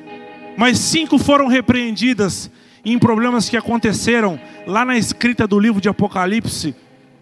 mas 0.54 0.78
cinco 0.78 1.16
foram 1.16 1.46
repreendidas 1.46 2.50
em 2.84 2.98
problemas 2.98 3.48
que 3.48 3.56
aconteceram 3.56 4.38
lá 4.66 4.84
na 4.84 4.96
escrita 4.96 5.46
do 5.46 5.58
livro 5.58 5.80
de 5.80 5.88
Apocalipse, 5.88 6.74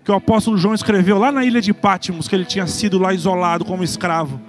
que 0.05 0.11
o 0.11 0.15
apóstolo 0.15 0.57
João 0.57 0.75
escreveu 0.75 1.19
lá 1.19 1.33
na 1.33 1.45
ilha 1.45 1.61
de 1.61 1.73
Pátimos, 1.73 2.29
que 2.29 2.35
ele 2.35 2.45
tinha 2.45 2.67
sido 2.67 2.99
lá 2.99 3.13
isolado 3.13 3.65
como 3.65 3.83
escravo. 3.83 4.41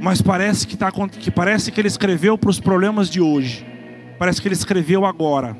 Mas 0.00 0.20
parece 0.20 0.66
que, 0.66 0.76
tá, 0.76 0.90
que 0.92 1.30
parece 1.30 1.70
que 1.70 1.80
ele 1.80 1.88
escreveu 1.88 2.36
para 2.36 2.50
os 2.50 2.60
problemas 2.60 3.08
de 3.08 3.20
hoje. 3.20 3.66
Parece 4.18 4.40
que 4.40 4.48
ele 4.48 4.54
escreveu 4.54 5.04
agora. 5.04 5.56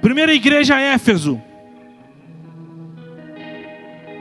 Primeira 0.00 0.32
igreja 0.32 0.80
Éfeso. 0.80 1.40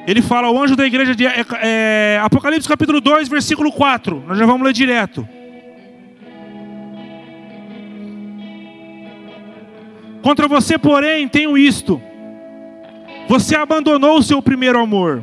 Ele 0.07 0.21
fala, 0.21 0.49
o 0.49 0.57
anjo 0.57 0.73
da 0.73 0.87
igreja 0.87 1.13
de 1.13 1.25
é, 1.25 1.45
é, 1.61 2.21
Apocalipse 2.23 2.65
capítulo 2.65 3.01
2, 3.01 3.27
versículo 3.27 3.69
4. 3.73 4.23
Nós 4.25 4.37
já 4.37 4.45
vamos 4.45 4.65
ler 4.65 4.71
direto. 4.71 5.27
Contra 10.21 10.47
você, 10.47 10.77
porém, 10.77 11.27
tenho 11.27 11.57
isto: 11.57 12.01
você 13.27 13.57
abandonou 13.57 14.17
o 14.17 14.23
seu 14.23 14.41
primeiro 14.41 14.79
amor. 14.79 15.21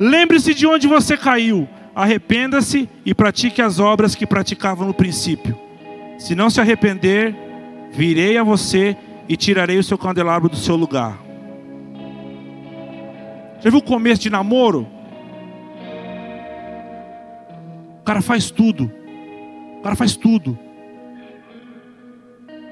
Lembre-se 0.00 0.54
de 0.54 0.66
onde 0.66 0.86
você 0.86 1.14
caiu, 1.14 1.68
arrependa-se 1.94 2.88
e 3.04 3.14
pratique 3.14 3.60
as 3.60 3.78
obras 3.78 4.14
que 4.14 4.26
praticava 4.26 4.86
no 4.86 4.94
princípio. 4.94 5.58
Se 6.18 6.34
não 6.34 6.48
se 6.48 6.58
arrepender, 6.58 7.36
virei 7.92 8.38
a 8.38 8.42
você 8.42 8.96
e 9.28 9.36
tirarei 9.36 9.76
o 9.76 9.84
seu 9.84 9.98
candelabro 9.98 10.48
do 10.48 10.56
seu 10.56 10.74
lugar. 10.74 11.25
Já 13.66 13.70
viu 13.70 13.80
o 13.80 13.82
começo 13.82 14.22
de 14.22 14.30
namoro? 14.30 14.86
O 18.00 18.04
cara 18.04 18.22
faz 18.22 18.48
tudo. 18.48 18.88
O 19.78 19.82
cara 19.82 19.96
faz 19.96 20.14
tudo. 20.14 20.56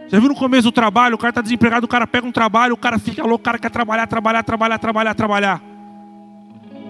Já 0.07 0.21
viu 0.21 0.29
no 0.29 0.37
começo 0.37 0.63
do 0.63 0.71
trabalho? 0.71 1.17
O 1.17 1.19
cara 1.19 1.31
está 1.33 1.41
desempregado, 1.41 1.85
o 1.85 1.89
cara 1.89 2.07
pega 2.07 2.25
um 2.25 2.31
trabalho, 2.31 2.75
o 2.75 2.77
cara 2.77 2.97
fica 2.97 3.25
louco, 3.25 3.41
o 3.41 3.45
cara 3.45 3.59
quer 3.59 3.73
trabalhar, 3.73 4.07
trabalhar, 4.07 4.45
trabalhar, 4.45 4.79
trabalhar, 4.79 5.15
trabalhar. 5.15 5.61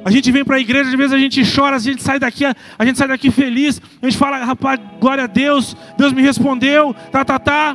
A 0.05 0.11
gente 0.11 0.31
vem 0.31 0.45
para 0.45 0.57
a 0.57 0.61
igreja, 0.61 0.91
às 0.91 0.95
vezes 0.95 1.13
a 1.15 1.19
gente 1.19 1.43
chora, 1.57 1.77
a 1.77 1.79
gente 1.79 2.03
sai 2.03 2.19
daqui, 2.19 2.45
a 2.45 2.85
gente 2.85 2.99
sai 2.99 3.09
daqui 3.09 3.31
feliz, 3.31 3.81
a 4.03 4.05
gente 4.05 4.19
fala, 4.19 4.37
rapaz, 4.45 4.79
glória 5.01 5.25
a 5.25 5.27
Deus, 5.27 5.75
Deus 5.97 6.13
me 6.13 6.21
respondeu, 6.21 6.95
tá, 7.11 7.25
tá, 7.25 7.39
tá. 7.39 7.75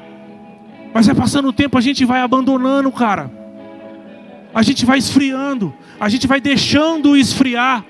Mas 0.93 1.07
vai 1.07 1.15
passando 1.15 1.47
o 1.47 1.53
tempo, 1.53 1.75
a 1.75 1.81
gente 1.81 2.05
vai 2.05 2.21
abandonando, 2.21 2.91
cara. 2.91 3.38
A 4.53 4.61
gente 4.61 4.85
vai 4.85 4.97
esfriando, 4.97 5.73
a 5.99 6.09
gente 6.09 6.27
vai 6.27 6.41
deixando 6.41 7.15
esfriar. 7.15 7.85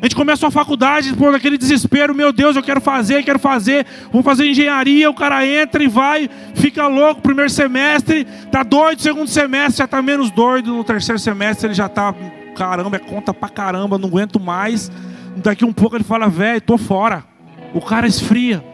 A 0.00 0.06
gente 0.06 0.16
começa 0.16 0.44
uma 0.44 0.50
faculdade 0.50 1.14
por 1.14 1.34
aquele 1.34 1.56
desespero, 1.56 2.14
meu 2.14 2.30
Deus, 2.30 2.56
eu 2.56 2.62
quero 2.62 2.80
fazer, 2.80 3.24
quero 3.24 3.38
fazer, 3.38 3.86
vou 4.12 4.22
fazer 4.22 4.46
engenharia, 4.46 5.08
o 5.08 5.14
cara 5.14 5.46
entra 5.46 5.82
e 5.82 5.88
vai, 5.88 6.28
fica 6.54 6.86
louco, 6.86 7.22
primeiro 7.22 7.48
semestre, 7.48 8.26
tá 8.52 8.62
doido, 8.62 9.00
segundo 9.00 9.28
semestre, 9.28 9.78
já 9.78 9.86
tá 9.86 10.02
menos 10.02 10.30
doido, 10.30 10.74
no 10.74 10.84
terceiro 10.84 11.18
semestre 11.18 11.68
ele 11.68 11.74
já 11.74 11.88
tá, 11.88 12.14
caramba, 12.54 12.96
é 12.96 12.98
conta 12.98 13.32
pra 13.32 13.48
caramba, 13.48 13.96
não 13.96 14.08
aguento 14.08 14.38
mais. 14.38 14.92
Daqui 15.36 15.64
um 15.64 15.72
pouco 15.72 15.96
ele 15.96 16.04
fala, 16.04 16.28
velho, 16.28 16.60
tô 16.60 16.76
fora. 16.76 17.24
O 17.72 17.80
cara 17.80 18.06
esfria. 18.06 18.73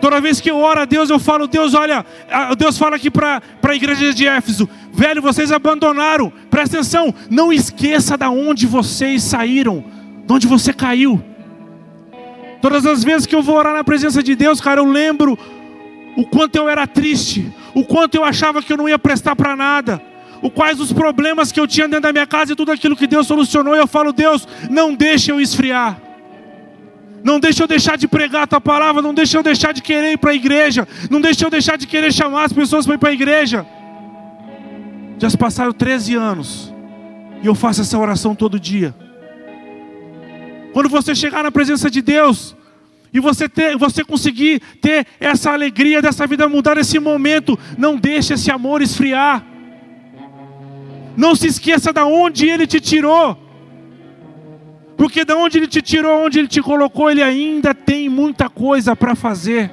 Toda 0.00 0.20
vez 0.20 0.40
que 0.40 0.50
eu 0.50 0.56
oro 0.56 0.80
a 0.80 0.84
Deus, 0.84 1.10
eu 1.10 1.18
falo, 1.18 1.46
Deus, 1.46 1.74
olha, 1.74 2.04
Deus 2.56 2.78
fala 2.78 2.96
aqui 2.96 3.10
para 3.10 3.42
a 3.62 3.74
igreja 3.74 4.12
de 4.14 4.26
Éfeso, 4.26 4.68
velho, 4.92 5.20
vocês 5.20 5.52
abandonaram, 5.52 6.32
presta 6.50 6.78
atenção, 6.78 7.14
não 7.28 7.52
esqueça 7.52 8.16
de 8.16 8.26
onde 8.26 8.66
vocês 8.66 9.22
saíram, 9.22 9.84
de 10.26 10.32
onde 10.32 10.46
você 10.46 10.72
caiu. 10.72 11.22
Todas 12.62 12.86
as 12.86 13.04
vezes 13.04 13.26
que 13.26 13.34
eu 13.34 13.42
vou 13.42 13.56
orar 13.56 13.74
na 13.74 13.84
presença 13.84 14.22
de 14.22 14.34
Deus, 14.34 14.60
cara, 14.60 14.80
eu 14.80 14.84
lembro 14.84 15.38
o 16.16 16.26
quanto 16.26 16.56
eu 16.56 16.68
era 16.68 16.86
triste, 16.86 17.52
o 17.74 17.84
quanto 17.84 18.14
eu 18.14 18.24
achava 18.24 18.62
que 18.62 18.72
eu 18.72 18.76
não 18.76 18.88
ia 18.88 18.98
prestar 18.98 19.36
para 19.36 19.54
nada, 19.54 20.00
o 20.42 20.50
quais 20.50 20.80
os 20.80 20.92
problemas 20.92 21.52
que 21.52 21.60
eu 21.60 21.66
tinha 21.66 21.86
dentro 21.86 22.02
da 22.02 22.12
minha 22.12 22.26
casa 22.26 22.52
e 22.52 22.56
tudo 22.56 22.72
aquilo 22.72 22.96
que 22.96 23.06
Deus 23.06 23.26
solucionou, 23.26 23.76
eu 23.76 23.86
falo, 23.86 24.12
Deus, 24.12 24.48
não 24.70 24.94
deixe 24.94 25.30
eu 25.30 25.40
esfriar. 25.40 26.09
Não 27.22 27.38
deixa 27.38 27.62
eu 27.62 27.68
deixar 27.68 27.96
de 27.96 28.08
pregar 28.08 28.44
a 28.44 28.46
tua 28.46 28.60
palavra, 28.60 29.02
não 29.02 29.12
deixa 29.12 29.36
eu 29.38 29.42
deixar 29.42 29.72
de 29.72 29.82
querer 29.82 30.12
ir 30.12 30.18
para 30.18 30.30
a 30.30 30.34
igreja, 30.34 30.88
não 31.10 31.20
deixa 31.20 31.44
eu 31.44 31.50
deixar 31.50 31.76
de 31.76 31.86
querer 31.86 32.12
chamar 32.12 32.44
as 32.44 32.52
pessoas 32.52 32.86
para 32.86 32.94
ir 32.94 32.98
para 32.98 33.08
a 33.10 33.12
igreja. 33.12 33.66
Já 35.18 35.28
se 35.28 35.36
passaram 35.36 35.72
13 35.72 36.14
anos 36.14 36.72
e 37.42 37.46
eu 37.46 37.54
faço 37.54 37.82
essa 37.82 37.98
oração 37.98 38.34
todo 38.34 38.58
dia. 38.58 38.94
Quando 40.72 40.88
você 40.88 41.14
chegar 41.14 41.42
na 41.42 41.50
presença 41.50 41.90
de 41.90 42.00
Deus 42.00 42.56
e 43.12 43.20
você, 43.20 43.48
ter, 43.48 43.76
você 43.76 44.04
conseguir 44.04 44.60
ter 44.80 45.06
essa 45.18 45.50
alegria 45.50 46.00
dessa 46.00 46.26
vida 46.26 46.48
mudar 46.48 46.76
nesse 46.76 46.98
momento, 46.98 47.58
não 47.76 47.96
deixe 47.96 48.34
esse 48.34 48.50
amor 48.50 48.80
esfriar. 48.80 49.44
Não 51.16 51.34
se 51.34 51.48
esqueça 51.48 51.92
de 51.92 52.00
onde 52.00 52.48
Ele 52.48 52.66
te 52.66 52.80
tirou. 52.80 53.49
Porque 55.00 55.24
de 55.24 55.32
onde 55.32 55.56
Ele 55.56 55.66
te 55.66 55.80
tirou, 55.80 56.26
onde 56.26 56.38
Ele 56.38 56.46
te 56.46 56.60
colocou, 56.60 57.10
Ele 57.10 57.22
ainda 57.22 57.72
tem 57.72 58.06
muita 58.06 58.50
coisa 58.50 58.94
para 58.94 59.14
fazer. 59.14 59.70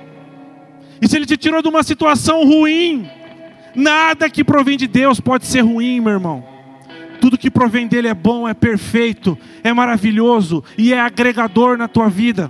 E 1.02 1.08
se 1.10 1.18
Ele 1.18 1.26
te 1.26 1.36
tirou 1.36 1.62
de 1.62 1.68
uma 1.68 1.84
situação 1.84 2.46
ruim, 2.46 3.06
nada 3.76 4.30
que 4.30 4.42
provém 4.42 4.78
de 4.78 4.88
Deus 4.88 5.20
pode 5.20 5.46
ser 5.46 5.60
ruim, 5.60 6.00
meu 6.00 6.14
irmão. 6.14 6.46
Tudo 7.20 7.38
que 7.38 7.52
provém 7.52 7.88
dele 7.88 8.08
é 8.08 8.14
bom, 8.14 8.48
é 8.48 8.54
perfeito, 8.54 9.38
é 9.66 9.74
maravilhoso 9.74 10.64
e 10.78 10.94
é 10.94 11.02
agregador 11.02 11.78
na 11.78 11.90
tua 11.90 12.08
vida. 12.08 12.50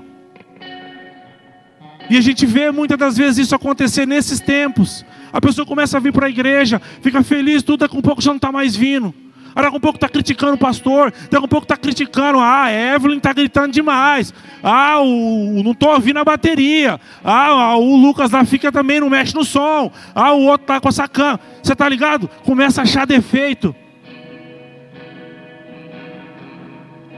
E 2.11 2.15
a 2.15 2.21
gente 2.21 2.45
vê 2.45 2.69
muitas 2.69 2.99
das 2.99 3.17
vezes 3.17 3.47
isso 3.47 3.55
acontecer 3.55 4.05
nesses 4.05 4.39
tempos. 4.39 5.03
A 5.33 5.41
pessoa 5.41 5.65
começa 5.65 5.97
a 5.97 5.99
vir 5.99 6.13
para 6.13 6.27
a 6.27 6.29
igreja, 6.29 6.79
fica 7.01 7.23
feliz, 7.23 7.63
tudo 7.63 7.79
daqui 7.79 7.95
a 7.95 7.99
um 7.99 8.03
pouco 8.03 8.21
já 8.21 8.29
não 8.29 8.37
está 8.37 8.51
mais 8.51 8.75
vindo. 8.75 9.15
Daqui 9.61 9.75
a 9.75 9.79
pouco 9.79 9.97
está 9.97 10.07
criticando 10.07 10.53
o 10.53 10.57
pastor. 10.57 11.11
Daqui 11.31 11.45
a 11.45 11.47
pouco 11.47 11.65
está 11.65 11.75
criticando. 11.75 12.39
Ah, 12.39 12.65
a 12.65 12.71
Evelyn 12.71 13.17
está 13.17 13.33
gritando 13.33 13.71
demais. 13.71 14.33
Ah, 14.61 14.99
o, 15.01 15.63
não 15.63 15.71
estou 15.71 15.89
ouvindo 15.93 16.19
a 16.19 16.23
bateria. 16.23 16.99
Ah, 17.23 17.75
o 17.75 17.95
Lucas 17.95 18.29
da 18.29 18.45
Fica 18.45 18.71
também 18.71 18.99
não 18.99 19.09
mexe 19.09 19.33
no 19.33 19.43
som. 19.43 19.91
Ah, 20.13 20.31
o 20.33 20.43
outro 20.43 20.63
está 20.63 20.79
com 20.79 20.89
essa 20.89 21.07
cama. 21.07 21.39
Você 21.61 21.73
está 21.73 21.89
ligado? 21.89 22.29
Começa 22.45 22.81
a 22.81 22.83
achar 22.83 23.07
defeito. 23.07 23.75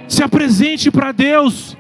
Se 0.08 0.24
apresente 0.24 0.90
para 0.90 1.12
Deus. 1.12 1.78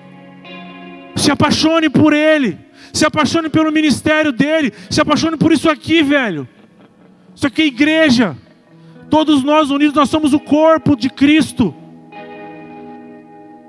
Se 1.15 1.31
apaixone 1.31 1.89
por 1.89 2.11
Ele. 2.11 2.57
Se 2.91 3.05
apaixone 3.05 3.49
pelo 3.49 3.71
ministério 3.71 4.33
dele. 4.33 4.73
Se 4.89 4.99
apaixone 4.99 5.37
por 5.37 5.53
isso 5.53 5.69
aqui, 5.69 6.03
velho. 6.03 6.47
Isso 7.33 7.47
aqui 7.47 7.61
é 7.61 7.65
igreja. 7.67 8.35
Todos 9.09 9.43
nós 9.43 9.69
unidos, 9.69 9.95
nós 9.95 10.09
somos 10.09 10.33
o 10.33 10.39
corpo 10.39 10.95
de 10.95 11.09
Cristo. 11.09 11.73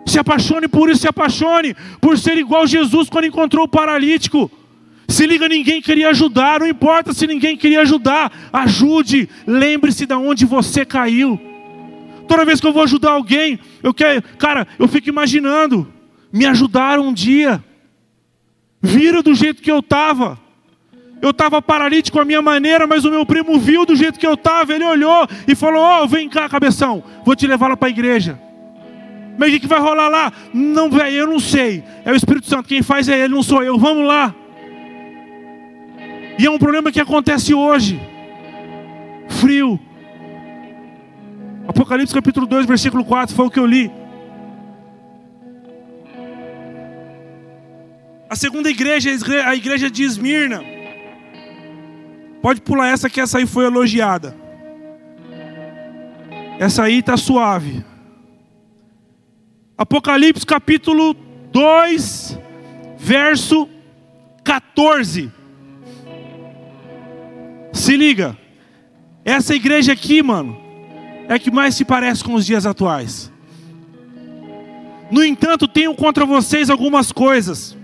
Se 0.07 0.19
apaixone 0.19 0.67
por 0.69 0.91
isso, 0.91 1.03
se 1.03 1.09
apaixone 1.09 1.75
por 2.01 2.19
ser 2.19 2.37
igual 2.37 2.67
Jesus 2.67 3.09
quando 3.09 3.27
encontrou 3.27 3.65
o 3.65 3.69
paralítico. 3.69 4.51
Se 5.09 5.27
liga, 5.27 5.49
ninguém 5.49 5.83
queria 5.83 6.11
ajudar, 6.11 6.61
não 6.61 6.69
importa 6.69 7.13
se 7.13 7.27
ninguém 7.27 7.57
queria 7.57 7.81
ajudar, 7.81 8.33
ajude, 8.53 9.29
lembre-se 9.47 10.07
de 10.07 10.15
onde 10.15 10.45
você 10.45 10.85
caiu. 10.85 11.41
Toda 12.29 12.45
vez 12.45 12.61
que 12.61 12.67
eu 12.67 12.73
vou 12.73 12.85
ajudar 12.85 13.11
alguém, 13.11 13.59
eu 13.83 13.93
quero, 13.93 14.23
cara, 14.39 14.67
eu 14.79 14.87
fico 14.87 15.09
imaginando, 15.09 15.93
me 16.33 16.47
ajudaram 16.47 17.09
um 17.09 17.13
dia, 17.13 17.63
viram 18.81 19.21
do 19.21 19.35
jeito 19.35 19.61
que 19.61 19.71
eu 19.71 19.81
estava, 19.81 20.39
eu 21.21 21.31
estava 21.31 21.61
paralítico 21.61 22.19
a 22.19 22.25
minha 22.25 22.41
maneira, 22.41 22.87
mas 22.87 23.05
o 23.05 23.11
meu 23.11 23.27
primo 23.27 23.59
viu 23.59 23.85
do 23.85 23.95
jeito 23.95 24.19
que 24.19 24.27
eu 24.27 24.35
estava. 24.35 24.73
Ele 24.73 24.85
olhou 24.85 25.27
e 25.47 25.55
falou: 25.55 25.83
Ó, 25.83 26.03
oh, 26.03 26.09
vem 26.09 26.29
cá, 26.29 26.49
cabeção, 26.49 27.03
vou 27.25 27.37
te 27.37 27.47
levar 27.47 27.69
lá 27.69 27.77
para 27.77 27.89
a 27.89 27.91
igreja. 27.91 28.39
Mas 29.37 29.55
o 29.55 29.61
que 29.61 29.67
vai 29.67 29.81
rolar 29.81 30.09
lá? 30.09 30.33
Não, 30.53 30.91
velho, 30.91 31.17
eu 31.17 31.27
não 31.27 31.39
sei. 31.39 31.83
É 32.05 32.13
o 32.13 32.17
Espírito 32.17 32.47
Santo, 32.47 32.69
quem 32.69 32.83
faz 32.83 33.09
é 33.09 33.19
ele, 33.19 33.35
não 33.35 33.43
sou 33.43 33.63
eu. 33.63 33.79
Vamos 33.79 34.07
lá. 34.07 34.35
E 36.39 36.47
é 36.47 36.51
um 36.51 36.59
problema 36.59 36.91
que 36.91 37.01
acontece 37.01 37.55
hoje. 37.55 38.01
Frio. 39.29 39.79
Apocalipse 41.69 42.15
capítulo 42.15 42.47
2, 42.47 42.67
versículo 42.67 43.05
4, 43.05 43.35
foi 43.35 43.47
o 43.47 43.51
que 43.51 43.59
eu 43.59 43.67
li. 43.67 43.91
A 48.29 48.37
segunda 48.37 48.71
igreja, 48.71 49.11
a 49.47 49.55
igreja 49.55 49.91
de 49.91 50.03
Esmirna. 50.03 50.80
Pode 52.43 52.61
pular 52.61 52.89
essa 52.89 53.11
que 53.11 53.21
essa 53.21 53.39
aí 53.39 53.47
foi 53.47 53.67
elogiada. 53.67 54.35
Essa 56.59 56.85
aí 56.85 56.99
está 56.99 57.17
suave. 57.17 57.85
Apocalipse 59.77 60.45
capítulo 60.45 61.15
2, 61.53 62.39
verso 62.99 63.69
14. 64.45 65.31
Se 67.73 67.97
liga. 67.97 68.37
Essa 69.25 69.55
igreja 69.55 69.93
aqui, 69.93 70.23
mano, 70.23 70.59
é 71.29 71.39
que 71.39 71.51
mais 71.51 71.75
se 71.75 71.85
parece 71.85 72.25
com 72.25 72.35
os 72.35 72.45
dias 72.45 72.67
atuais. 72.67 73.31
No 75.11 75.25
entanto, 75.25 75.69
tenho 75.69 75.95
contra 75.95 76.25
vocês 76.25 76.71
algumas 76.71 77.13
coisas 77.13 77.77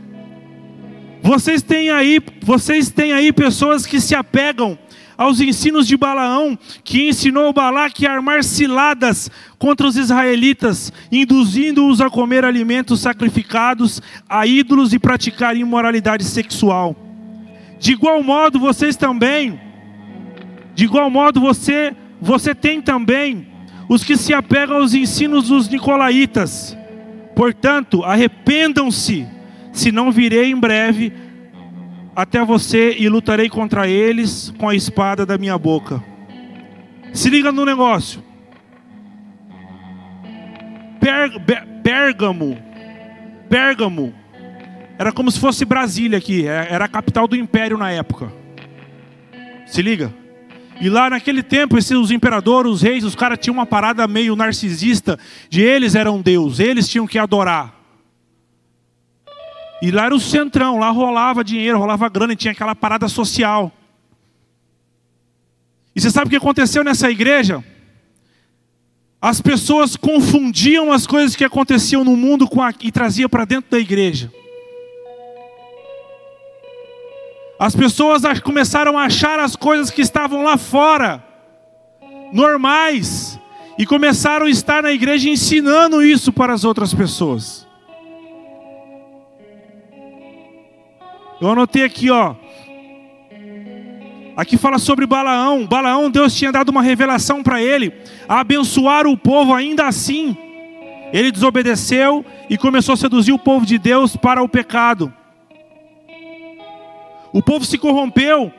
vocês 1.22 1.62
têm 1.62 1.90
aí, 1.90 2.20
vocês 2.42 2.90
têm 2.90 3.12
aí 3.12 3.32
pessoas 3.32 3.86
que 3.86 4.00
se 4.00 4.14
apegam 4.14 4.78
aos 5.16 5.40
ensinos 5.40 5.86
de 5.86 5.96
Balaão, 5.96 6.58
que 6.84 7.08
ensinou 7.08 7.52
Balaque 7.52 8.06
a 8.06 8.12
armar 8.12 8.44
ciladas 8.44 9.30
contra 9.58 9.86
os 9.86 9.96
israelitas, 9.96 10.92
induzindo-os 11.10 12.00
a 12.00 12.10
comer 12.10 12.44
alimentos 12.44 13.00
sacrificados 13.00 14.02
a 14.28 14.46
ídolos 14.46 14.92
e 14.92 14.98
praticar 14.98 15.56
imoralidade 15.56 16.24
sexual. 16.24 16.94
De 17.78 17.92
igual 17.92 18.22
modo, 18.22 18.58
vocês 18.58 18.96
também, 18.96 19.58
de 20.74 20.84
igual 20.84 21.10
modo 21.10 21.40
você, 21.40 21.94
você 22.20 22.54
tem 22.54 22.80
também 22.80 23.46
os 23.88 24.04
que 24.04 24.16
se 24.16 24.34
apegam 24.34 24.78
aos 24.78 24.94
ensinos 24.94 25.48
dos 25.48 25.68
nicolaítas. 25.68 26.76
Portanto, 27.34 28.02
arrependam-se 28.02 29.26
se 29.78 29.92
não 29.92 30.10
virei 30.10 30.50
em 30.50 30.56
breve 30.56 31.12
até 32.14 32.42
você 32.44 32.96
e 32.98 33.08
lutarei 33.08 33.48
contra 33.48 33.86
eles 33.86 34.52
com 34.56 34.68
a 34.68 34.74
espada 34.74 35.26
da 35.26 35.36
minha 35.36 35.58
boca. 35.58 36.02
Se 37.12 37.28
liga 37.28 37.52
no 37.52 37.64
negócio. 37.64 38.24
Pérgamo, 41.82 42.58
Pérgamo, 43.48 44.14
era 44.98 45.12
como 45.12 45.30
se 45.30 45.38
fosse 45.38 45.64
Brasília 45.64 46.18
aqui, 46.18 46.48
é, 46.48 46.68
era 46.70 46.86
a 46.86 46.88
capital 46.88 47.28
do 47.28 47.36
império 47.36 47.76
na 47.76 47.90
época. 47.90 48.32
Se 49.66 49.82
liga. 49.82 50.12
E 50.80 50.88
lá 50.88 51.10
naquele 51.10 51.42
tempo, 51.42 51.78
esses, 51.78 51.96
os 51.96 52.10
imperadores, 52.10 52.72
os 52.72 52.82
reis, 52.82 53.04
os 53.04 53.14
caras 53.14 53.38
tinham 53.38 53.54
uma 53.54 53.66
parada 53.66 54.06
meio 54.08 54.34
narcisista, 54.34 55.18
de 55.48 55.62
eles 55.62 55.94
eram 55.94 56.20
Deus, 56.20 56.60
eles 56.60 56.88
tinham 56.88 57.06
que 57.06 57.18
adorar. 57.18 57.75
E 59.82 59.90
lá 59.90 60.06
era 60.06 60.14
o 60.14 60.20
centrão, 60.20 60.78
lá 60.78 60.90
rolava 60.90 61.44
dinheiro, 61.44 61.78
rolava 61.78 62.08
grana 62.08 62.32
e 62.32 62.36
tinha 62.36 62.52
aquela 62.52 62.74
parada 62.74 63.08
social. 63.08 63.72
E 65.94 66.00
você 66.00 66.10
sabe 66.10 66.26
o 66.26 66.30
que 66.30 66.36
aconteceu 66.36 66.82
nessa 66.82 67.10
igreja? 67.10 67.64
As 69.20 69.40
pessoas 69.40 69.96
confundiam 69.96 70.92
as 70.92 71.06
coisas 71.06 71.34
que 71.34 71.44
aconteciam 71.44 72.04
no 72.04 72.16
mundo 72.16 72.48
a, 72.60 72.74
e 72.80 72.92
traziam 72.92 73.28
para 73.28 73.44
dentro 73.44 73.70
da 73.70 73.78
igreja. 73.78 74.32
As 77.58 77.74
pessoas 77.74 78.22
começaram 78.42 78.98
a 78.98 79.04
achar 79.04 79.40
as 79.40 79.56
coisas 79.56 79.90
que 79.90 80.02
estavam 80.02 80.42
lá 80.42 80.58
fora 80.58 81.24
normais 82.32 83.38
E 83.78 83.86
começaram 83.86 84.46
a 84.46 84.50
estar 84.50 84.82
na 84.82 84.92
igreja 84.92 85.28
ensinando 85.28 86.02
isso 86.02 86.32
para 86.32 86.52
as 86.52 86.64
outras 86.64 86.94
pessoas. 86.94 87.65
Eu 91.40 91.50
anotei 91.50 91.84
aqui, 91.84 92.10
ó. 92.10 92.34
Aqui 94.36 94.56
fala 94.58 94.78
sobre 94.78 95.06
Balaão. 95.06 95.66
Balaão, 95.66 96.10
Deus 96.10 96.34
tinha 96.34 96.52
dado 96.52 96.68
uma 96.68 96.82
revelação 96.82 97.42
para 97.42 97.62
ele, 97.62 97.92
abençoar 98.28 99.06
o 99.06 99.16
povo 99.16 99.54
ainda 99.54 99.86
assim. 99.86 100.36
Ele 101.12 101.32
desobedeceu 101.32 102.24
e 102.50 102.58
começou 102.58 102.92
a 102.92 102.96
seduzir 102.96 103.32
o 103.32 103.38
povo 103.38 103.64
de 103.64 103.78
Deus 103.78 104.16
para 104.16 104.42
o 104.42 104.48
pecado. 104.48 105.12
O 107.32 107.42
povo 107.42 107.64
se 107.64 107.78
corrompeu 107.78 108.52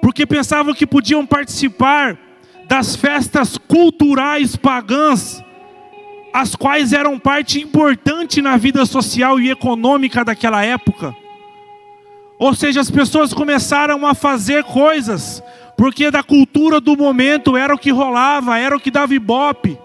porque 0.00 0.26
pensavam 0.26 0.74
que 0.74 0.86
podiam 0.86 1.24
participar 1.24 2.18
das 2.66 2.96
festas 2.96 3.56
culturais 3.56 4.56
pagãs, 4.56 5.44
as 6.32 6.56
quais 6.56 6.92
eram 6.92 7.18
parte 7.18 7.60
importante 7.60 8.42
na 8.42 8.56
vida 8.56 8.84
social 8.84 9.38
e 9.38 9.50
econômica 9.50 10.24
daquela 10.24 10.64
época. 10.64 11.14
Ou 12.38 12.54
seja, 12.54 12.80
as 12.80 12.90
pessoas 12.90 13.32
começaram 13.32 14.06
a 14.06 14.14
fazer 14.14 14.64
coisas, 14.64 15.42
porque 15.76 16.10
da 16.10 16.22
cultura 16.22 16.80
do 16.80 16.96
momento 16.96 17.56
era 17.56 17.74
o 17.74 17.78
que 17.78 17.90
rolava, 17.90 18.58
era 18.58 18.76
o 18.76 18.80
que 18.80 18.90
dava 18.90 19.14
ibope. 19.14 19.78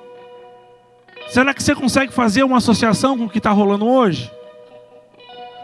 Será 1.30 1.54
que 1.54 1.62
você 1.62 1.76
consegue 1.76 2.14
fazer 2.14 2.44
uma 2.44 2.58
associação 2.58 3.18
com 3.18 3.26
o 3.26 3.30
que 3.30 3.38
está 3.38 3.52
rolando 3.52 3.86
hoje? 3.86 4.32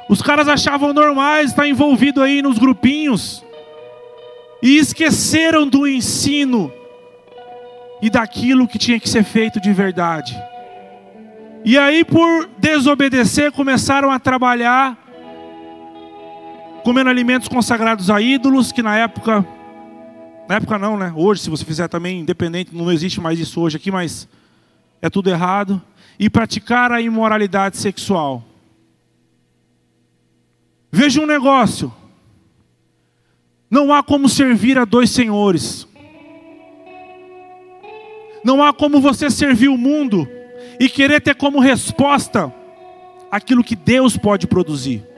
Os 0.09 0.21
caras 0.21 0.47
achavam 0.47 0.93
normais 0.93 1.51
estar 1.51 1.67
envolvido 1.67 2.21
aí 2.21 2.41
nos 2.41 2.57
grupinhos 2.57 3.43
e 4.61 4.77
esqueceram 4.77 5.67
do 5.67 5.87
ensino 5.87 6.71
e 8.01 8.09
daquilo 8.09 8.67
que 8.67 8.77
tinha 8.77 8.99
que 8.99 9.09
ser 9.09 9.23
feito 9.23 9.59
de 9.61 9.71
verdade. 9.71 10.37
E 11.65 11.77
aí, 11.77 12.03
por 12.03 12.49
desobedecer, 12.57 13.51
começaram 13.53 14.11
a 14.11 14.19
trabalhar 14.19 14.97
comendo 16.83 17.09
alimentos 17.09 17.47
consagrados 17.47 18.09
a 18.09 18.21
ídolos, 18.21 18.71
que 18.71 18.83
na 18.83 18.97
época, 18.97 19.45
na 20.47 20.55
época 20.55 20.77
não, 20.77 20.97
né? 20.97 21.13
Hoje, 21.15 21.41
se 21.41 21.49
você 21.49 21.63
fizer 21.63 21.87
também, 21.87 22.19
independente, 22.19 22.75
não 22.75 22.91
existe 22.91 23.21
mais 23.21 23.39
isso 23.39 23.61
hoje 23.61 23.77
aqui, 23.77 23.89
mas 23.89 24.27
é 25.01 25.09
tudo 25.09 25.29
errado. 25.29 25.81
E 26.19 26.29
praticar 26.29 26.91
a 26.91 27.01
imoralidade 27.01 27.77
sexual. 27.77 28.43
Veja 30.91 31.19
um 31.19 31.25
negócio. 31.25 31.91
Não 33.69 33.91
há 33.91 34.03
como 34.03 34.29
servir 34.29 34.77
a 34.77 34.85
dois 34.85 35.09
senhores. 35.09 35.87
Não 38.43 38.61
há 38.61 38.71
como 38.71 39.01
você 39.01 39.31
servir 39.31 39.69
o 39.69 39.77
mundo 39.77 40.27
e 40.79 40.87
querer 40.87 41.21
ter 41.21 41.33
como 41.33 41.59
resposta 41.59 42.53
aquilo 43.31 43.63
que 43.63 43.75
Deus 43.75 44.15
pode 44.15 44.45
produzir. 44.45 45.12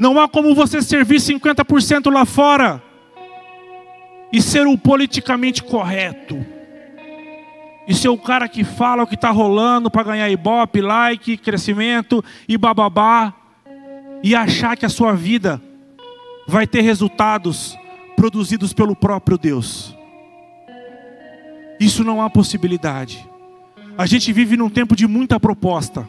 Não 0.00 0.18
há 0.18 0.26
como 0.26 0.54
você 0.54 0.80
servir 0.80 1.20
50% 1.20 2.10
lá 2.10 2.24
fora 2.24 2.82
e 4.32 4.40
ser 4.40 4.66
o 4.66 4.78
politicamente 4.78 5.62
correto. 5.62 6.42
E 7.86 7.94
ser 7.94 8.08
o 8.08 8.16
cara 8.16 8.48
que 8.48 8.64
fala 8.64 9.02
o 9.02 9.06
que 9.06 9.14
está 9.14 9.28
rolando 9.28 9.90
para 9.90 10.04
ganhar 10.04 10.30
ibope, 10.30 10.80
like, 10.80 11.36
crescimento 11.36 12.24
e 12.48 12.56
bababá. 12.56 13.34
E 14.22 14.34
achar 14.34 14.74
que 14.74 14.86
a 14.86 14.88
sua 14.88 15.12
vida 15.12 15.60
vai 16.48 16.66
ter 16.66 16.80
resultados 16.80 17.76
produzidos 18.16 18.72
pelo 18.72 18.96
próprio 18.96 19.36
Deus. 19.36 19.94
Isso 21.78 22.02
não 22.02 22.22
há 22.22 22.30
possibilidade. 22.30 23.28
A 23.98 24.06
gente 24.06 24.32
vive 24.32 24.56
num 24.56 24.70
tempo 24.70 24.96
de 24.96 25.06
muita 25.06 25.38
proposta 25.38 26.08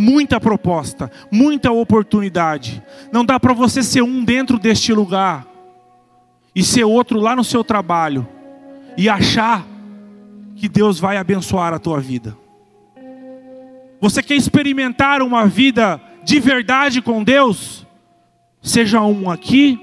muita 0.00 0.40
proposta, 0.40 1.10
muita 1.30 1.70
oportunidade. 1.70 2.82
Não 3.12 3.22
dá 3.22 3.38
para 3.38 3.52
você 3.52 3.82
ser 3.82 4.02
um 4.02 4.24
dentro 4.24 4.58
deste 4.58 4.94
lugar 4.94 5.46
e 6.56 6.64
ser 6.64 6.84
outro 6.84 7.20
lá 7.20 7.36
no 7.36 7.44
seu 7.44 7.62
trabalho 7.62 8.26
e 8.96 9.10
achar 9.10 9.66
que 10.56 10.70
Deus 10.70 10.98
vai 10.98 11.18
abençoar 11.18 11.74
a 11.74 11.78
tua 11.78 12.00
vida. 12.00 12.34
Você 14.00 14.22
quer 14.22 14.36
experimentar 14.36 15.20
uma 15.20 15.46
vida 15.46 16.00
de 16.24 16.40
verdade 16.40 17.02
com 17.02 17.22
Deus? 17.22 17.86
Seja 18.62 19.02
um 19.02 19.30
aqui, 19.30 19.78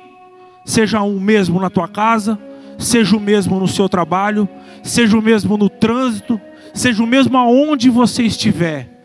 seja 0.65 1.03
um 1.03 1.19
mesmo 1.19 1.59
na 1.59 1.69
tua 1.69 1.87
casa, 1.87 2.39
seja 2.79 3.15
o 3.15 3.19
mesmo 3.19 3.59
no 3.59 3.67
seu 3.67 3.87
trabalho, 3.87 4.49
seja 4.83 5.15
o 5.15 5.21
mesmo 5.21 5.57
no 5.57 5.69
trânsito, 5.69 6.41
seja 6.73 7.03
o 7.03 7.07
mesmo 7.07 7.37
aonde 7.37 7.91
você 7.91 8.23
estiver 8.23 8.96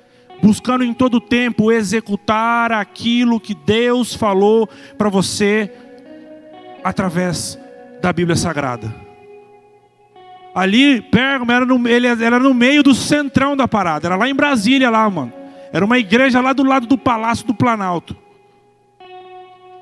buscando 0.43 0.83
em 0.83 0.93
todo 0.93 1.21
tempo 1.21 1.71
executar 1.71 2.73
aquilo 2.73 3.39
que 3.39 3.55
Deus 3.55 4.13
falou 4.13 4.69
para 4.99 5.09
você 5.09 5.73
através 6.83 7.57
da 8.03 8.13
Bíblia 8.13 8.35
Sagrada. 8.35 8.93
Ali, 10.53 11.01
Pérgamo 11.01 11.53
era 11.53 11.65
no, 11.65 11.89
ele 11.89 12.09
era 12.09 12.39
no 12.41 12.53
meio 12.53 12.83
do 12.83 12.93
centrão 12.93 13.57
da 13.57 13.69
parada, 13.69 14.09
era 14.09 14.17
lá 14.17 14.29
em 14.29 14.35
Brasília, 14.35 14.91
lá, 14.91 15.09
mano. 15.09 15.33
Era 15.73 15.85
uma 15.85 15.99
igreja 15.99 16.41
lá 16.41 16.53
do 16.53 16.65
lado 16.65 16.87
do 16.87 16.99
Palácio 16.99 17.47
do 17.47 17.55
Planalto. 17.55 18.15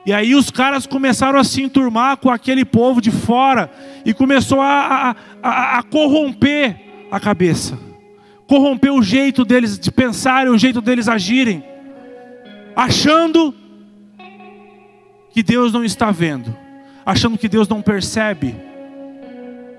E 0.07 0.12
aí 0.12 0.35
os 0.35 0.51
caras 0.51 0.87
começaram 0.87 1.38
a 1.38 1.44
se 1.44 1.62
enturmar 1.62 2.18
com 2.18 2.31
aquele 2.31 2.64
povo 2.64 3.01
de 3.01 3.11
fora 3.11 3.70
e 4.05 4.14
começou 4.14 4.61
a, 4.61 4.66
a, 4.73 5.16
a, 5.42 5.79
a 5.79 5.83
corromper 5.83 6.77
a 7.11 7.18
cabeça 7.18 7.89
corromper 8.51 8.93
o 8.93 9.01
jeito 9.01 9.45
deles 9.45 9.79
de 9.79 9.93
pensarem, 9.93 10.51
o 10.51 10.59
jeito 10.59 10.81
deles 10.81 11.07
agirem, 11.07 11.63
achando 12.75 13.55
que 15.31 15.41
Deus 15.41 15.73
não 15.73 15.85
está 15.85 16.11
vendo, 16.11 16.53
achando 17.07 17.39
que 17.39 17.49
Deus 17.49 17.69
não 17.69 17.81
percebe, 17.81 18.57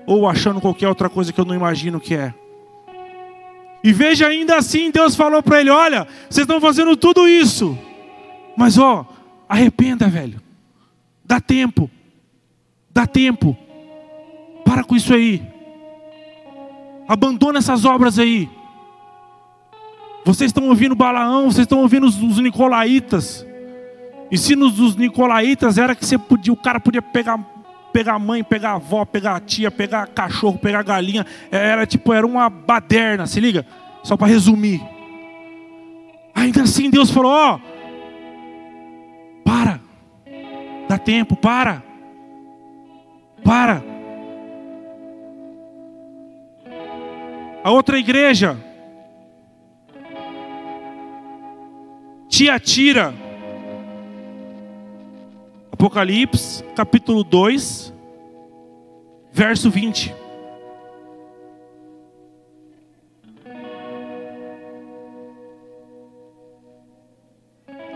ou 0.06 0.26
achando 0.26 0.58
qualquer 0.58 0.88
outra 0.88 1.10
coisa 1.10 1.34
que 1.34 1.38
eu 1.38 1.44
não 1.44 1.54
imagino 1.54 2.00
que 2.00 2.14
é. 2.14 2.32
E 3.84 3.92
veja 3.92 4.26
ainda 4.26 4.56
assim, 4.56 4.90
Deus 4.90 5.14
falou 5.14 5.42
para 5.42 5.60
ele: 5.60 5.68
Olha, 5.68 6.08
vocês 6.30 6.44
estão 6.44 6.58
fazendo 6.58 6.96
tudo 6.96 7.28
isso, 7.28 7.78
mas 8.56 8.78
ó, 8.78 9.06
arrependa, 9.46 10.08
velho, 10.08 10.40
dá 11.22 11.38
tempo, 11.38 11.90
dá 12.90 13.06
tempo, 13.06 13.54
para 14.64 14.82
com 14.82 14.96
isso 14.96 15.12
aí, 15.12 15.42
abandona 17.06 17.58
essas 17.58 17.84
obras 17.84 18.18
aí. 18.18 18.48
Vocês 20.24 20.50
estão 20.50 20.68
ouvindo 20.68 20.94
Balaão, 20.94 21.50
vocês 21.50 21.64
estão 21.64 21.80
ouvindo 21.80 22.06
os, 22.06 22.20
os 22.20 22.38
nicolaítas. 22.38 23.44
Ensinos 24.30 24.74
dos 24.74 24.94
nicolaítas 24.94 25.78
era 25.78 25.94
que 25.94 26.06
você 26.06 26.16
podia, 26.16 26.52
o 26.52 26.56
cara 26.56 26.78
podia 26.78 27.02
pegar, 27.02 27.38
pegar 27.92 28.14
a 28.14 28.18
mãe, 28.18 28.44
pegar 28.44 28.70
a 28.70 28.74
avó, 28.74 29.04
pegar 29.04 29.36
a 29.36 29.40
tia, 29.40 29.70
pegar 29.70 30.06
cachorro, 30.06 30.58
pegar 30.58 30.82
galinha. 30.84 31.26
Era 31.50 31.84
tipo, 31.84 32.12
era 32.12 32.24
uma 32.26 32.48
baderna, 32.48 33.26
se 33.26 33.40
liga? 33.40 33.66
Só 34.04 34.16
para 34.16 34.28
resumir. 34.28 34.80
Ainda 36.34 36.62
assim 36.62 36.88
Deus 36.88 37.10
falou: 37.10 37.32
ó, 37.32 37.58
para, 39.44 39.80
dá 40.88 40.98
tempo, 40.98 41.34
para, 41.34 41.82
para. 43.44 43.82
A 47.64 47.70
outra 47.70 47.98
igreja 47.98 48.71
Tiatira. 52.32 53.12
Apocalipse, 55.70 56.64
capítulo 56.74 57.22
2, 57.22 57.92
verso 59.30 59.70
20. 59.70 60.14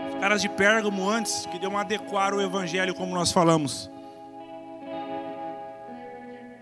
Os 0.07 0.15
caras 0.21 0.43
de 0.43 0.49
Pérgamo 0.49 1.09
antes 1.09 1.47
queriam 1.47 1.75
adequar 1.75 2.35
o 2.35 2.39
evangelho 2.39 2.93
como 2.93 3.15
nós 3.15 3.31
falamos. 3.31 3.89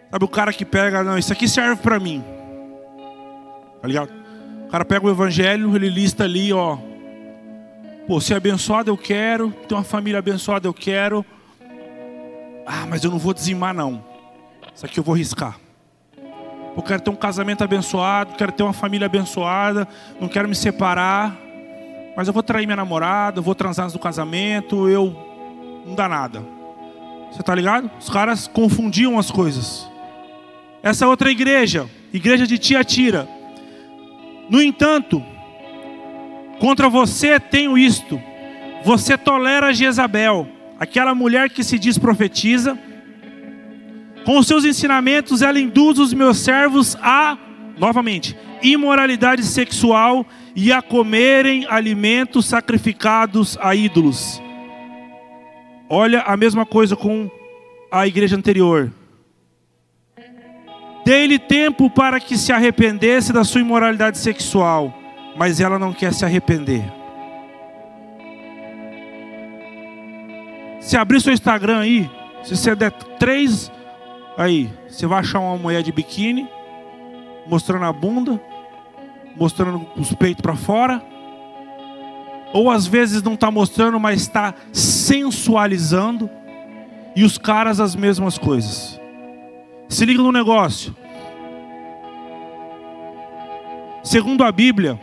Sabe 0.09 0.23
o 0.23 0.29
cara 0.29 0.53
que 0.53 0.63
pega, 0.63 1.03
não, 1.03 1.17
isso 1.17 1.33
aqui 1.33 1.45
serve 1.45 1.81
para 1.81 1.99
mim. 1.99 2.23
Tá 3.81 3.87
ligado? 3.89 4.13
O 4.65 4.69
cara 4.69 4.85
pega 4.85 5.05
o 5.05 5.09
evangelho, 5.09 5.75
ele 5.75 5.89
lista 5.89 6.23
ali, 6.23 6.53
ó, 6.53 6.77
Pô, 8.07 8.21
ser 8.21 8.35
abençoado 8.35 8.91
eu 8.91 8.97
quero, 8.97 9.51
ter 9.67 9.73
uma 9.73 9.83
família 9.83 10.19
abençoada 10.19 10.67
eu 10.67 10.73
quero. 10.73 11.25
Ah, 12.63 12.85
mas 12.87 13.03
eu 13.03 13.09
não 13.09 13.17
vou 13.17 13.33
dizimar 13.33 13.73
não. 13.73 14.03
Isso 14.75 14.85
aqui 14.85 14.99
eu 14.99 15.03
vou 15.03 15.15
riscar. 15.15 15.59
Eu 16.77 16.83
quero 16.83 17.01
ter 17.01 17.09
um 17.09 17.15
casamento 17.15 17.63
abençoado, 17.63 18.35
quero 18.35 18.51
ter 18.51 18.61
uma 18.61 18.73
família 18.73 19.07
abençoada, 19.07 19.87
não 20.19 20.27
quero 20.27 20.47
me 20.47 20.53
separar, 20.53 21.35
mas 22.15 22.27
eu 22.27 22.33
vou 22.33 22.43
trair 22.43 22.67
minha 22.67 22.75
namorada, 22.75 23.39
eu 23.39 23.43
vou 23.43 23.55
transar 23.55 23.89
do 23.89 23.97
casamento, 23.97 24.87
eu 24.87 25.15
não 25.85 25.95
dá 25.95 26.07
nada. 26.07 26.45
Você 27.31 27.41
tá 27.41 27.55
ligado? 27.55 27.89
Os 27.99 28.09
caras 28.09 28.47
confundiam 28.47 29.17
as 29.17 29.31
coisas. 29.31 29.89
essa 30.83 31.07
outra 31.07 31.31
igreja, 31.31 31.89
igreja 32.13 32.45
de 32.45 32.59
Tiatira. 32.59 33.27
No 34.47 34.61
entanto, 34.61 35.23
contra 36.59 36.89
você 36.89 37.39
tenho 37.39 37.77
isto: 37.77 38.21
você 38.83 39.17
tolera 39.17 39.73
Jezabel, 39.73 40.47
aquela 40.79 41.15
mulher 41.15 41.49
que 41.49 41.63
se 41.63 41.79
diz 41.79 41.97
profetiza. 41.97 42.77
Com 44.25 44.39
os 44.39 44.47
seus 44.47 44.65
ensinamentos, 44.65 45.43
ela 45.43 45.59
induz 45.59 45.99
os 45.99 46.11
meus 46.11 46.39
servos 46.39 46.97
a, 46.99 47.37
novamente, 47.77 48.35
imoralidade 48.63 49.43
sexual 49.43 50.25
e 50.55 50.71
a 50.71 50.81
comerem 50.81 51.67
alimentos 51.69 52.45
sacrificados 52.45 53.57
a 53.61 53.75
ídolos. 53.75 54.41
Olha 55.87 56.21
a 56.21 56.35
mesma 56.35 56.65
coisa 56.65 56.95
com 56.95 57.29
a 57.91 58.07
igreja 58.07 58.35
anterior. 58.35 58.91
Dei-lhe 61.05 61.37
tempo 61.37 61.87
para 61.89 62.19
que 62.19 62.35
se 62.35 62.51
arrependesse 62.51 63.31
da 63.31 63.43
sua 63.43 63.61
imoralidade 63.61 64.17
sexual, 64.17 64.91
mas 65.35 65.59
ela 65.59 65.77
não 65.77 65.91
quer 65.91 66.13
se 66.13 66.23
arrepender. 66.23 66.83
Se 70.79 70.95
abrir 70.97 71.19
seu 71.19 71.33
Instagram 71.33 71.79
aí, 71.79 72.09
se 72.43 72.55
você 72.55 72.75
der 72.75 72.91
três, 72.91 73.71
aí, 74.37 74.69
você 74.87 75.07
vai 75.07 75.19
achar 75.19 75.39
uma 75.39 75.57
mulher 75.57 75.81
de 75.81 75.91
biquíni, 75.91 76.47
mostrando 77.47 77.85
a 77.85 77.91
bunda, 77.91 78.39
mostrando 79.35 79.85
os 79.97 80.13
peitos 80.13 80.41
para 80.41 80.55
fora. 80.55 81.01
Ou 82.53 82.69
às 82.69 82.87
vezes 82.87 83.21
não 83.21 83.33
está 83.33 83.51
mostrando, 83.51 83.99
mas 83.99 84.21
está 84.21 84.53
sensualizando. 84.71 86.29
E 87.15 87.23
os 87.23 87.37
caras 87.37 87.79
as 87.79 87.95
mesmas 87.95 88.37
coisas. 88.37 88.99
Se 89.89 90.05
liga 90.05 90.21
no 90.21 90.31
negócio. 90.31 90.95
Segundo 94.03 94.43
a 94.43 94.51
Bíblia, 94.51 94.99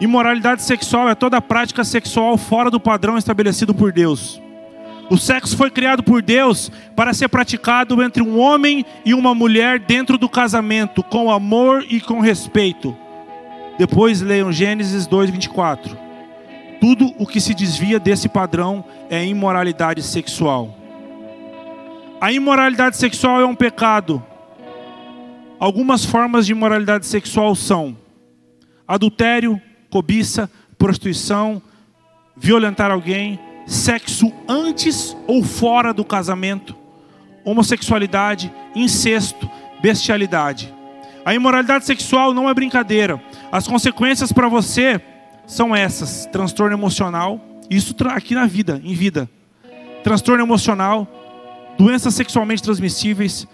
imoralidade 0.00 0.62
sexual 0.62 1.08
é 1.08 1.14
toda 1.14 1.40
prática 1.40 1.84
sexual 1.84 2.36
fora 2.36 2.70
do 2.70 2.78
padrão 2.80 3.18
estabelecido 3.18 3.74
por 3.74 3.92
Deus. 3.92 4.40
O 5.10 5.16
sexo 5.16 5.56
foi 5.56 5.70
criado 5.70 6.02
por 6.02 6.20
Deus 6.20 6.70
para 6.94 7.14
ser 7.14 7.28
praticado 7.28 8.02
entre 8.02 8.22
um 8.22 8.38
homem 8.38 8.84
e 9.04 9.14
uma 9.14 9.34
mulher 9.34 9.78
dentro 9.78 10.18
do 10.18 10.28
casamento, 10.28 11.02
com 11.02 11.30
amor 11.30 11.84
e 11.88 12.00
com 12.00 12.20
respeito. 12.20 12.94
Depois 13.78 14.20
leiam 14.20 14.52
Gênesis 14.52 15.06
2:24. 15.06 15.96
Tudo 16.80 17.12
o 17.18 17.26
que 17.26 17.40
se 17.40 17.54
desvia 17.54 17.98
desse 17.98 18.28
padrão 18.28 18.84
é 19.08 19.24
imoralidade 19.24 20.02
sexual. 20.02 20.76
A 22.20 22.30
imoralidade 22.30 22.96
sexual 22.96 23.40
é 23.40 23.46
um 23.46 23.54
pecado. 23.54 24.22
Algumas 25.58 26.04
formas 26.04 26.46
de 26.46 26.52
imoralidade 26.52 27.06
sexual 27.06 27.54
são 27.54 27.96
adultério, 28.86 29.60
cobiça, 29.90 30.50
prostituição, 30.76 31.62
violentar 32.36 32.90
alguém, 32.90 33.38
sexo 33.66 34.32
antes 34.48 35.16
ou 35.26 35.42
fora 35.42 35.92
do 35.92 36.04
casamento, 36.04 36.74
homossexualidade, 37.44 38.52
incesto, 38.74 39.48
bestialidade. 39.80 40.72
A 41.24 41.34
imoralidade 41.34 41.84
sexual 41.84 42.32
não 42.32 42.48
é 42.48 42.54
brincadeira. 42.54 43.22
As 43.52 43.66
consequências 43.66 44.32
para 44.32 44.48
você 44.48 45.00
são 45.46 45.74
essas: 45.74 46.26
transtorno 46.26 46.74
emocional, 46.74 47.40
isso 47.68 47.94
aqui 48.06 48.34
na 48.34 48.46
vida, 48.46 48.80
em 48.84 48.94
vida. 48.94 49.28
Transtorno 50.02 50.42
emocional, 50.42 51.06
doenças 51.76 52.14
sexualmente 52.14 52.62
transmissíveis, 52.62 53.46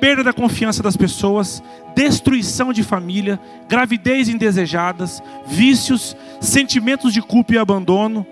perda 0.00 0.24
da 0.24 0.32
confiança 0.32 0.82
das 0.82 0.96
pessoas, 0.96 1.62
destruição 1.94 2.72
de 2.72 2.82
família, 2.82 3.38
gravidez 3.68 4.28
indesejadas, 4.28 5.22
vícios, 5.46 6.16
sentimentos 6.40 7.12
de 7.12 7.20
culpa 7.20 7.54
e 7.54 7.58
abandono, 7.58 8.26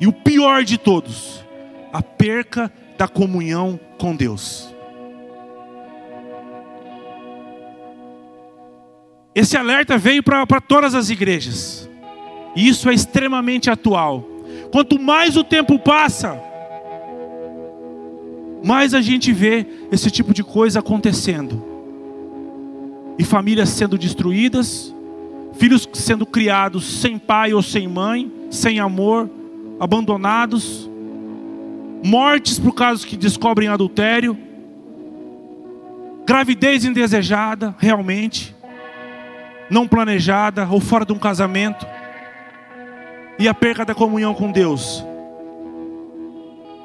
e 0.00 0.06
o 0.06 0.12
pior 0.12 0.62
de 0.62 0.76
todos, 0.78 1.44
a 1.92 2.02
perca 2.02 2.70
da 2.96 3.08
comunhão 3.08 3.80
com 3.98 4.14
Deus. 4.14 4.74
Esse 9.34 9.56
alerta 9.56 9.96
veio 9.96 10.22
para 10.22 10.60
todas 10.60 10.94
as 10.94 11.10
igrejas, 11.10 11.88
e 12.54 12.68
isso 12.68 12.90
é 12.90 12.94
extremamente 12.94 13.70
atual. 13.70 14.24
Quanto 14.70 14.98
mais 14.98 15.36
o 15.36 15.44
tempo 15.44 15.78
passa, 15.78 16.47
mais 18.64 18.94
a 18.94 19.00
gente 19.00 19.32
vê 19.32 19.66
esse 19.90 20.10
tipo 20.10 20.34
de 20.34 20.42
coisa 20.42 20.80
acontecendo, 20.80 21.64
e 23.18 23.24
famílias 23.24 23.68
sendo 23.70 23.98
destruídas, 23.98 24.94
filhos 25.54 25.88
sendo 25.92 26.24
criados 26.24 27.00
sem 27.00 27.18
pai 27.18 27.52
ou 27.52 27.62
sem 27.62 27.88
mãe, 27.88 28.30
sem 28.50 28.78
amor, 28.78 29.28
abandonados, 29.80 30.88
mortes 32.04 32.58
por 32.58 32.74
causa 32.74 33.06
que 33.06 33.16
descobrem 33.16 33.68
adultério, 33.68 34.36
gravidez 36.24 36.84
indesejada, 36.84 37.74
realmente, 37.78 38.54
não 39.70 39.86
planejada 39.88 40.66
ou 40.70 40.80
fora 40.80 41.04
de 41.04 41.12
um 41.12 41.18
casamento, 41.18 41.86
e 43.38 43.48
a 43.48 43.54
perca 43.54 43.84
da 43.84 43.94
comunhão 43.94 44.34
com 44.34 44.50
Deus. 44.50 45.04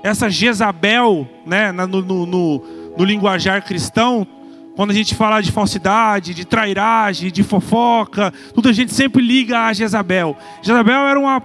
Essa 0.04 0.30
Jezabel, 0.30 1.28
né, 1.46 1.72
no, 1.72 1.88
no, 1.88 2.26
no, 2.26 2.64
no 2.98 3.06
linguajar 3.06 3.64
cristão, 3.64 4.28
quando 4.76 4.92
a 4.92 4.94
gente 4.94 5.16
fala 5.16 5.40
de 5.40 5.52
falsidade, 5.52 6.34
de 6.34 6.46
trairagem, 6.46 7.32
de 7.32 7.42
fofoca, 7.42 8.34
tudo 8.54 8.70
a 8.70 8.74
gente 8.74 8.94
sempre 8.94 9.22
liga 9.26 9.62
a 9.62 9.74
Jezabel. 9.74 10.36
Jezabel 10.62 11.08
era 11.08 11.20
uma 11.20 11.42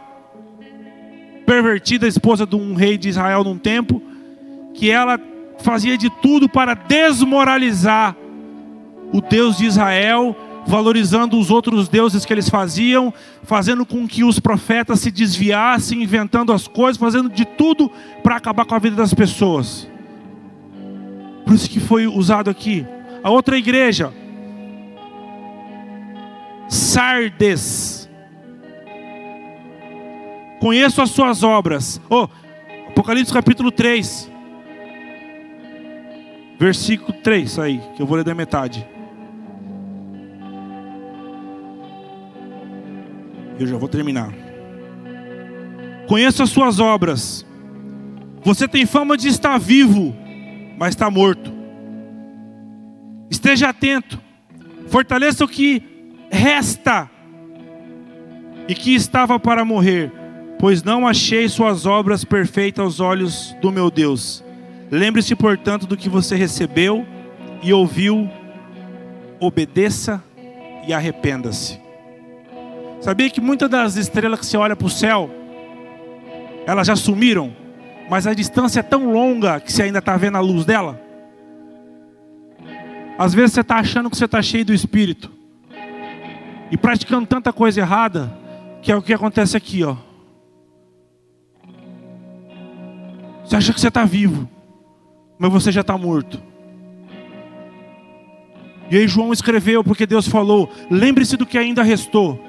pervertida, 1.46 2.06
esposa 2.06 2.46
de 2.46 2.56
um 2.56 2.74
rei 2.74 2.98
de 2.98 3.08
Israel 3.08 3.44
num 3.44 3.56
tempo, 3.56 4.02
que 4.74 4.90
ela 4.90 5.18
fazia 5.60 5.96
de 5.96 6.10
tudo 6.10 6.48
para 6.48 6.74
desmoralizar 6.74 8.16
o 9.12 9.20
Deus 9.20 9.56
de 9.56 9.66
Israel, 9.66 10.36
valorizando 10.68 11.38
os 11.38 11.50
outros 11.50 11.88
deuses 11.88 12.26
que 12.26 12.32
eles 12.32 12.50
faziam, 12.50 13.12
fazendo 13.42 13.86
com 13.86 14.06
que 14.06 14.22
os 14.22 14.38
profetas 14.38 15.00
se 15.00 15.10
desviassem, 15.10 16.02
inventando 16.02 16.52
as 16.52 16.68
coisas, 16.68 16.98
fazendo 16.98 17.30
de 17.30 17.46
tudo 17.46 17.90
para 18.22 18.36
acabar 18.36 18.66
com 18.66 18.74
a 18.74 18.78
vida 18.78 18.94
das 18.94 19.14
pessoas. 19.14 19.88
Por 21.46 21.54
isso 21.54 21.70
que 21.70 21.80
foi 21.80 22.06
usado 22.06 22.50
aqui. 22.50 22.86
A 23.24 23.30
outra 23.30 23.56
igreja, 23.56 24.12
Sardes 26.68 28.06
Conheço 30.60 31.00
as 31.00 31.10
suas 31.10 31.42
obras. 31.42 32.00
Oh, 32.10 32.28
Apocalipse 32.88 33.32
capítulo 33.32 33.70
3. 33.70 34.30
Versículo 36.58 37.12
3 37.22 37.58
aí, 37.60 37.80
que 37.94 38.02
eu 38.02 38.06
vou 38.06 38.16
ler 38.16 38.24
da 38.24 38.34
metade. 38.34 38.97
Eu 43.58 43.66
já 43.66 43.76
vou 43.76 43.88
terminar. 43.88 44.32
Conheço 46.06 46.42
as 46.42 46.50
suas 46.50 46.80
obras. 46.80 47.44
Você 48.42 48.68
tem 48.68 48.86
fama 48.86 49.16
de 49.16 49.28
estar 49.28 49.58
vivo, 49.58 50.14
mas 50.78 50.90
está 50.90 51.10
morto. 51.10 51.52
Esteja 53.30 53.68
atento. 53.68 54.20
Fortaleça 54.88 55.44
o 55.44 55.48
que 55.48 55.82
resta 56.30 57.10
e 58.66 58.74
que 58.74 58.94
estava 58.94 59.38
para 59.38 59.64
morrer 59.64 60.12
pois 60.58 60.82
não 60.82 61.06
achei 61.06 61.48
suas 61.48 61.86
obras 61.86 62.24
perfeitas 62.24 62.84
aos 62.84 63.00
olhos 63.00 63.56
do 63.62 63.70
meu 63.70 63.90
Deus. 63.90 64.44
Lembre-se, 64.90 65.34
portanto, 65.36 65.86
do 65.86 65.96
que 65.96 66.08
você 66.08 66.34
recebeu 66.34 67.06
e 67.62 67.72
ouviu, 67.72 68.28
obedeça 69.38 70.22
e 70.86 70.92
arrependa-se. 70.92 71.78
Sabia 73.00 73.30
que 73.30 73.40
muitas 73.40 73.70
das 73.70 73.96
estrelas 73.96 74.40
que 74.40 74.46
você 74.46 74.56
olha 74.56 74.74
para 74.74 74.86
o 74.86 74.90
céu, 74.90 75.30
elas 76.66 76.86
já 76.86 76.96
sumiram, 76.96 77.54
mas 78.10 78.26
a 78.26 78.34
distância 78.34 78.80
é 78.80 78.82
tão 78.82 79.12
longa 79.12 79.60
que 79.60 79.72
você 79.72 79.84
ainda 79.84 80.00
está 80.00 80.16
vendo 80.16 80.36
a 80.36 80.40
luz 80.40 80.64
dela? 80.64 81.00
Às 83.16 83.34
vezes 83.34 83.52
você 83.52 83.60
está 83.60 83.76
achando 83.76 84.10
que 84.10 84.16
você 84.16 84.24
está 84.24 84.42
cheio 84.42 84.64
do 84.64 84.74
Espírito 84.74 85.30
e 86.70 86.76
praticando 86.76 87.26
tanta 87.26 87.52
coisa 87.52 87.80
errada, 87.80 88.36
que 88.82 88.92
é 88.92 88.96
o 88.96 89.02
que 89.02 89.12
acontece 89.12 89.56
aqui, 89.56 89.84
ó. 89.84 89.96
Você 93.44 93.56
acha 93.56 93.72
que 93.72 93.80
você 93.80 93.88
está 93.88 94.04
vivo, 94.04 94.48
mas 95.38 95.50
você 95.50 95.72
já 95.72 95.80
está 95.80 95.96
morto. 95.96 96.42
E 98.90 98.96
aí 98.96 99.08
João 99.08 99.32
escreveu 99.32 99.82
porque 99.82 100.06
Deus 100.06 100.28
falou: 100.28 100.70
lembre-se 100.90 101.36
do 101.36 101.46
que 101.46 101.56
ainda 101.56 101.82
restou. 101.82 102.47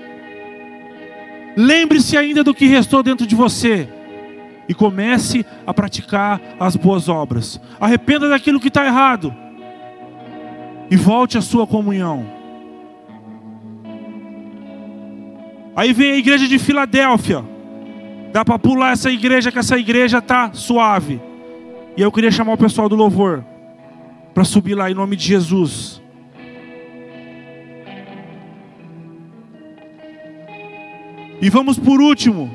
Lembre-se 1.55 2.15
ainda 2.17 2.43
do 2.43 2.53
que 2.53 2.65
restou 2.65 3.03
dentro 3.03 3.25
de 3.27 3.35
você. 3.35 3.87
E 4.67 4.73
comece 4.73 5.45
a 5.65 5.73
praticar 5.73 6.39
as 6.59 6.75
boas 6.75 7.09
obras. 7.09 7.59
Arrependa 7.79 8.29
daquilo 8.29 8.59
que 8.59 8.67
está 8.67 8.85
errado. 8.85 9.33
e 10.91 10.95
volte 10.95 11.37
à 11.37 11.41
sua 11.41 11.67
comunhão. 11.67 12.25
Aí 15.75 15.93
vem 15.93 16.13
a 16.13 16.17
igreja 16.17 16.47
de 16.47 16.57
Filadélfia. 16.57 17.45
Dá 18.33 18.43
para 18.43 18.59
pular 18.59 18.91
essa 18.93 19.09
igreja, 19.11 19.51
que 19.51 19.59
essa 19.59 19.77
igreja 19.77 20.21
tá 20.21 20.51
suave. 20.53 21.21
E 21.95 22.01
eu 22.01 22.11
queria 22.11 22.31
chamar 22.31 22.53
o 22.53 22.57
pessoal 22.57 22.89
do 22.89 22.95
louvor 22.95 23.45
para 24.33 24.43
subir 24.43 24.75
lá 24.75 24.89
em 24.89 24.93
nome 24.93 25.15
de 25.15 25.25
Jesus. 25.25 26.01
E 31.41 31.49
vamos 31.49 31.79
por 31.79 32.01
último. 32.01 32.51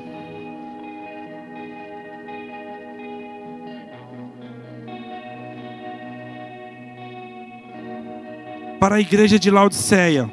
Para 8.79 8.97
a 8.97 9.01
igreja 9.01 9.39
de 9.39 9.51
Laodiceia. 9.51 10.31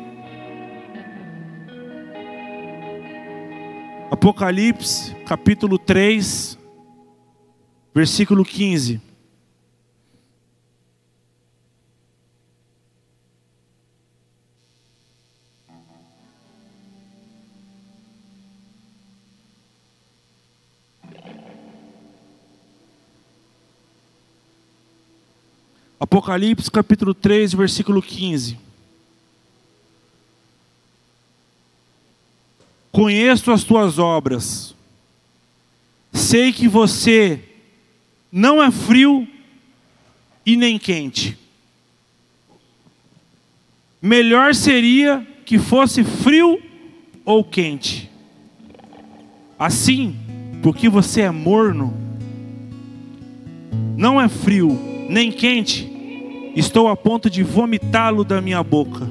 Apocalipse, 4.11 5.15
capítulo 5.25 5.79
3, 5.79 6.59
versículo 7.95 8.43
15. 8.43 9.10
Apocalipse 26.11 26.69
capítulo 26.69 27.13
3, 27.13 27.53
versículo 27.53 28.01
15. 28.01 28.57
Conheço 32.91 33.49
as 33.49 33.63
tuas 33.63 33.97
obras, 33.97 34.75
sei 36.11 36.51
que 36.51 36.67
você 36.67 37.41
não 38.29 38.61
é 38.61 38.69
frio 38.69 39.25
e 40.45 40.57
nem 40.57 40.77
quente. 40.77 41.37
Melhor 44.01 44.53
seria 44.53 45.25
que 45.45 45.57
fosse 45.57 46.03
frio 46.03 46.61
ou 47.23 47.41
quente. 47.41 48.11
Assim, 49.57 50.13
porque 50.61 50.89
você 50.89 51.21
é 51.21 51.31
morno, 51.31 51.93
não 53.95 54.19
é 54.19 54.27
frio 54.27 54.77
nem 55.07 55.31
quente, 55.31 55.90
estou 56.55 56.87
a 56.87 56.95
ponto 56.95 57.29
de 57.29 57.43
vomitá-lo 57.43 58.23
da 58.23 58.41
minha 58.41 58.63
boca. 58.63 59.07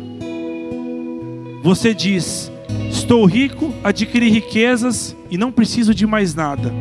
Você 1.62 1.94
diz: 1.94 2.50
Estou 2.90 3.24
rico, 3.24 3.72
adquiri 3.82 4.30
riquezas 4.30 5.16
e 5.30 5.36
não 5.36 5.52
preciso 5.52 5.94
de 5.94 6.06
mais 6.06 6.34
nada. 6.34 6.72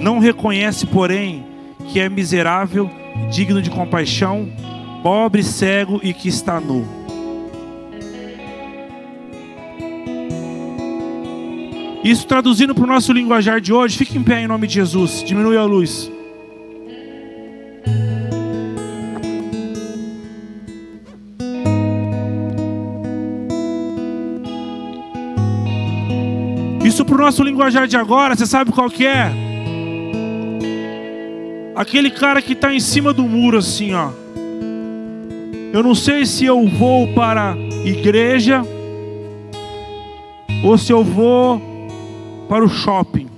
Não 0.00 0.18
reconhece, 0.18 0.86
porém, 0.86 1.44
que 1.88 2.00
é 2.00 2.08
miserável, 2.08 2.90
digno 3.30 3.60
de 3.60 3.70
compaixão, 3.70 4.48
pobre, 5.02 5.42
cego 5.42 6.00
e 6.02 6.14
que 6.14 6.28
está 6.28 6.60
nu. 6.60 6.86
Isso 12.02 12.26
traduzindo 12.26 12.74
para 12.74 12.84
o 12.84 12.86
nosso 12.86 13.12
linguajar 13.12 13.60
de 13.60 13.74
hoje, 13.74 13.98
fique 13.98 14.16
em 14.16 14.22
pé 14.22 14.40
em 14.40 14.46
nome 14.46 14.66
de 14.66 14.74
Jesus, 14.74 15.22
diminui 15.22 15.58
a 15.58 15.64
luz. 15.64 16.10
Para 27.10 27.16
o 27.16 27.24
nosso 27.24 27.42
linguajar 27.42 27.88
de 27.88 27.96
agora, 27.96 28.36
você 28.36 28.46
sabe 28.46 28.70
qual 28.70 28.88
que 28.88 29.04
é? 29.04 29.32
Aquele 31.74 32.08
cara 32.08 32.40
que 32.40 32.52
está 32.52 32.72
em 32.72 32.78
cima 32.78 33.12
do 33.12 33.24
muro 33.24 33.58
assim, 33.58 33.92
ó. 33.92 34.10
Eu 35.72 35.82
não 35.82 35.92
sei 35.92 36.24
se 36.24 36.44
eu 36.44 36.68
vou 36.68 37.08
para 37.08 37.52
a 37.52 37.56
igreja 37.84 38.64
ou 40.62 40.78
se 40.78 40.92
eu 40.92 41.02
vou 41.02 41.60
para 42.48 42.64
o 42.64 42.68
shopping. 42.68 43.28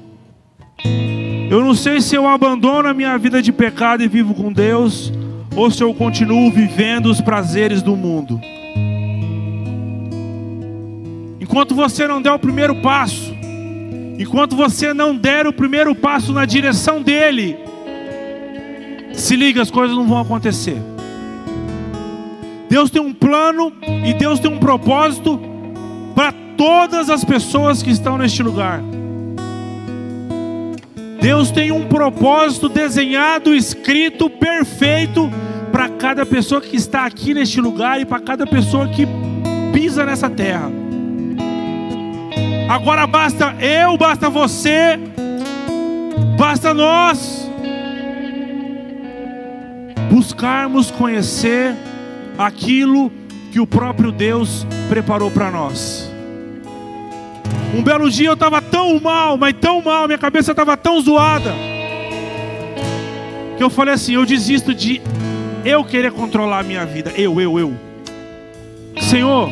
Eu 1.51 1.63
não 1.63 1.75
sei 1.75 2.03
se 2.03 2.15
eu 2.15 2.29
abandono 2.29 2.91
a 2.91 2.95
minha 2.95 3.17
vida 3.17 3.41
de 3.41 3.53
pecado 3.53 4.03
e 4.03 4.09
vivo 4.09 4.35
com 4.35 4.53
Deus 4.53 5.11
ou 5.57 5.71
se 5.71 5.83
eu 5.83 5.95
continuo 5.95 6.51
vivendo 6.51 7.07
os 7.07 7.23
prazeres 7.23 7.81
do 7.81 7.97
mundo. 7.97 8.39
Enquanto 11.41 11.75
você 11.75 12.07
não 12.07 12.21
der 12.21 12.33
o 12.33 12.39
primeiro 12.39 12.75
passo, 12.77 13.32
Enquanto 14.19 14.55
você 14.55 14.93
não 14.93 15.17
der 15.17 15.47
o 15.47 15.53
primeiro 15.53 15.95
passo 15.95 16.33
na 16.33 16.45
direção 16.45 17.03
dele, 17.03 17.59
se 19.13 19.37
liga, 19.37 19.63
as 19.63 19.71
coisas 19.71 19.97
não 19.97 20.07
vão 20.07 20.19
acontecer. 20.19 20.77
Deus 22.69 22.91
tem 22.91 23.03
um 23.03 23.13
plano 23.13 23.73
e 24.05 24.15
Deus 24.15 24.41
tem 24.41 24.51
um 24.51 24.59
propósito 24.59 25.41
para 26.15 26.33
todas 26.57 27.11
as 27.11 27.25
pessoas 27.25 27.83
que 27.83 27.91
estão 27.91 28.17
neste 28.17 28.43
lugar. 28.43 28.83
Deus 31.21 31.51
tem 31.51 31.71
um 31.71 31.87
propósito 31.87 32.69
desenhado, 32.69 33.55
escrito, 33.55 34.29
perfeito 34.29 35.31
para 35.71 35.89
cada 35.89 36.27
pessoa 36.27 36.61
que 36.61 36.77
está 36.77 37.07
aqui 37.07 37.33
neste 37.33 37.61
lugar 37.61 38.01
e 38.01 38.05
para 38.05 38.21
cada 38.21 38.47
pessoa 38.47 38.89
que 38.89 39.07
pisa 39.73 40.05
nessa 40.05 40.29
terra. 40.29 40.82
Agora 42.73 43.07
basta 43.07 43.55
eu, 43.61 43.99
basta 43.99 44.31
você, 44.31 44.99
basta 46.39 46.73
nós 46.73 47.47
buscarmos 50.11 50.91
conhecer 50.91 51.77
aquilo 52.39 53.13
que 53.53 53.61
o 53.61 53.67
próprio 53.67 54.11
Deus 54.11 54.67
preparou 54.89 55.31
para 55.31 55.51
nós. 55.51 56.11
Um 57.75 57.83
belo 57.83 58.11
dia 58.11 58.29
eu 58.29 58.33
estava 58.33 58.63
tão 58.63 58.99
mal, 58.99 59.37
mas 59.37 59.55
tão 59.61 59.83
mal, 59.83 60.07
minha 60.07 60.17
cabeça 60.17 60.53
estava 60.53 60.75
tão 60.75 60.99
zoada, 60.99 61.53
que 63.59 63.63
eu 63.63 63.69
falei 63.69 63.93
assim: 63.93 64.15
eu 64.15 64.25
desisto 64.25 64.75
de 64.75 65.03
eu 65.63 65.85
querer 65.85 66.11
controlar 66.11 66.61
a 66.61 66.63
minha 66.63 66.87
vida. 66.87 67.13
Eu, 67.19 67.39
eu, 67.39 67.59
eu. 67.59 67.75
Senhor, 68.99 69.51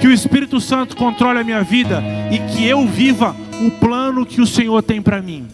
que 0.00 0.06
o 0.06 0.12
Espírito 0.12 0.60
Santo 0.60 0.96
controle 0.96 1.40
a 1.40 1.44
minha 1.44 1.62
vida 1.62 2.02
e 2.30 2.38
que 2.38 2.66
eu 2.66 2.86
viva 2.86 3.34
o 3.60 3.70
plano 3.70 4.24
que 4.24 4.40
o 4.40 4.46
Senhor 4.46 4.82
tem 4.82 5.02
para 5.02 5.20
mim. 5.20 5.46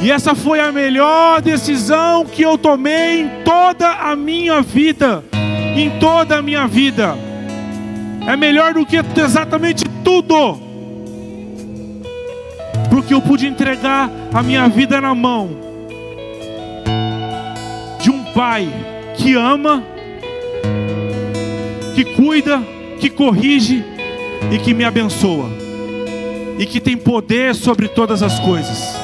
E 0.00 0.12
essa 0.12 0.34
foi 0.34 0.60
a 0.60 0.70
melhor 0.70 1.42
decisão 1.42 2.24
que 2.24 2.42
eu 2.42 2.56
tomei 2.56 3.22
em 3.22 3.28
toda 3.44 3.88
a 3.88 4.14
minha 4.14 4.62
vida. 4.62 5.24
Em 5.76 5.90
toda 5.98 6.38
a 6.38 6.42
minha 6.42 6.68
vida. 6.68 7.16
É 8.26 8.36
melhor 8.36 8.74
do 8.74 8.86
que 8.86 8.96
exatamente 9.16 9.84
tudo. 10.04 10.60
Porque 12.90 13.12
eu 13.12 13.20
pude 13.20 13.46
entregar 13.46 14.08
a 14.32 14.42
minha 14.42 14.68
vida 14.68 15.00
na 15.00 15.14
mão 15.14 15.50
de 18.00 18.10
um 18.10 18.22
pai 18.32 18.68
que 19.16 19.34
ama 19.34 19.82
cuida, 22.18 22.60
que 22.98 23.08
corrige 23.08 23.84
e 24.50 24.58
que 24.58 24.74
me 24.74 24.82
abençoa, 24.84 25.48
e 26.58 26.66
que 26.66 26.80
tem 26.80 26.96
poder 26.96 27.54
sobre 27.54 27.86
todas 27.86 28.24
as 28.24 28.40
coisas. 28.40 28.96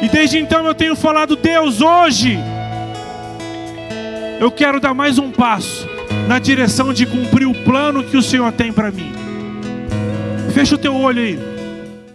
E 0.00 0.08
desde 0.08 0.38
então 0.38 0.64
eu 0.64 0.72
tenho 0.72 0.94
falado, 0.94 1.34
Deus, 1.34 1.80
hoje 1.80 2.38
eu 4.38 4.52
quero 4.52 4.78
dar 4.78 4.94
mais 4.94 5.18
um 5.18 5.32
passo 5.32 5.88
na 6.28 6.38
direção 6.38 6.92
de 6.92 7.06
cumprir 7.06 7.48
o 7.48 7.54
plano 7.64 8.04
que 8.04 8.16
o 8.16 8.22
Senhor 8.22 8.52
tem 8.52 8.72
para 8.72 8.92
mim. 8.92 9.12
Fecha 10.54 10.76
o 10.76 10.78
teu 10.78 10.94
olho 10.94 11.20
aí. 11.20 11.57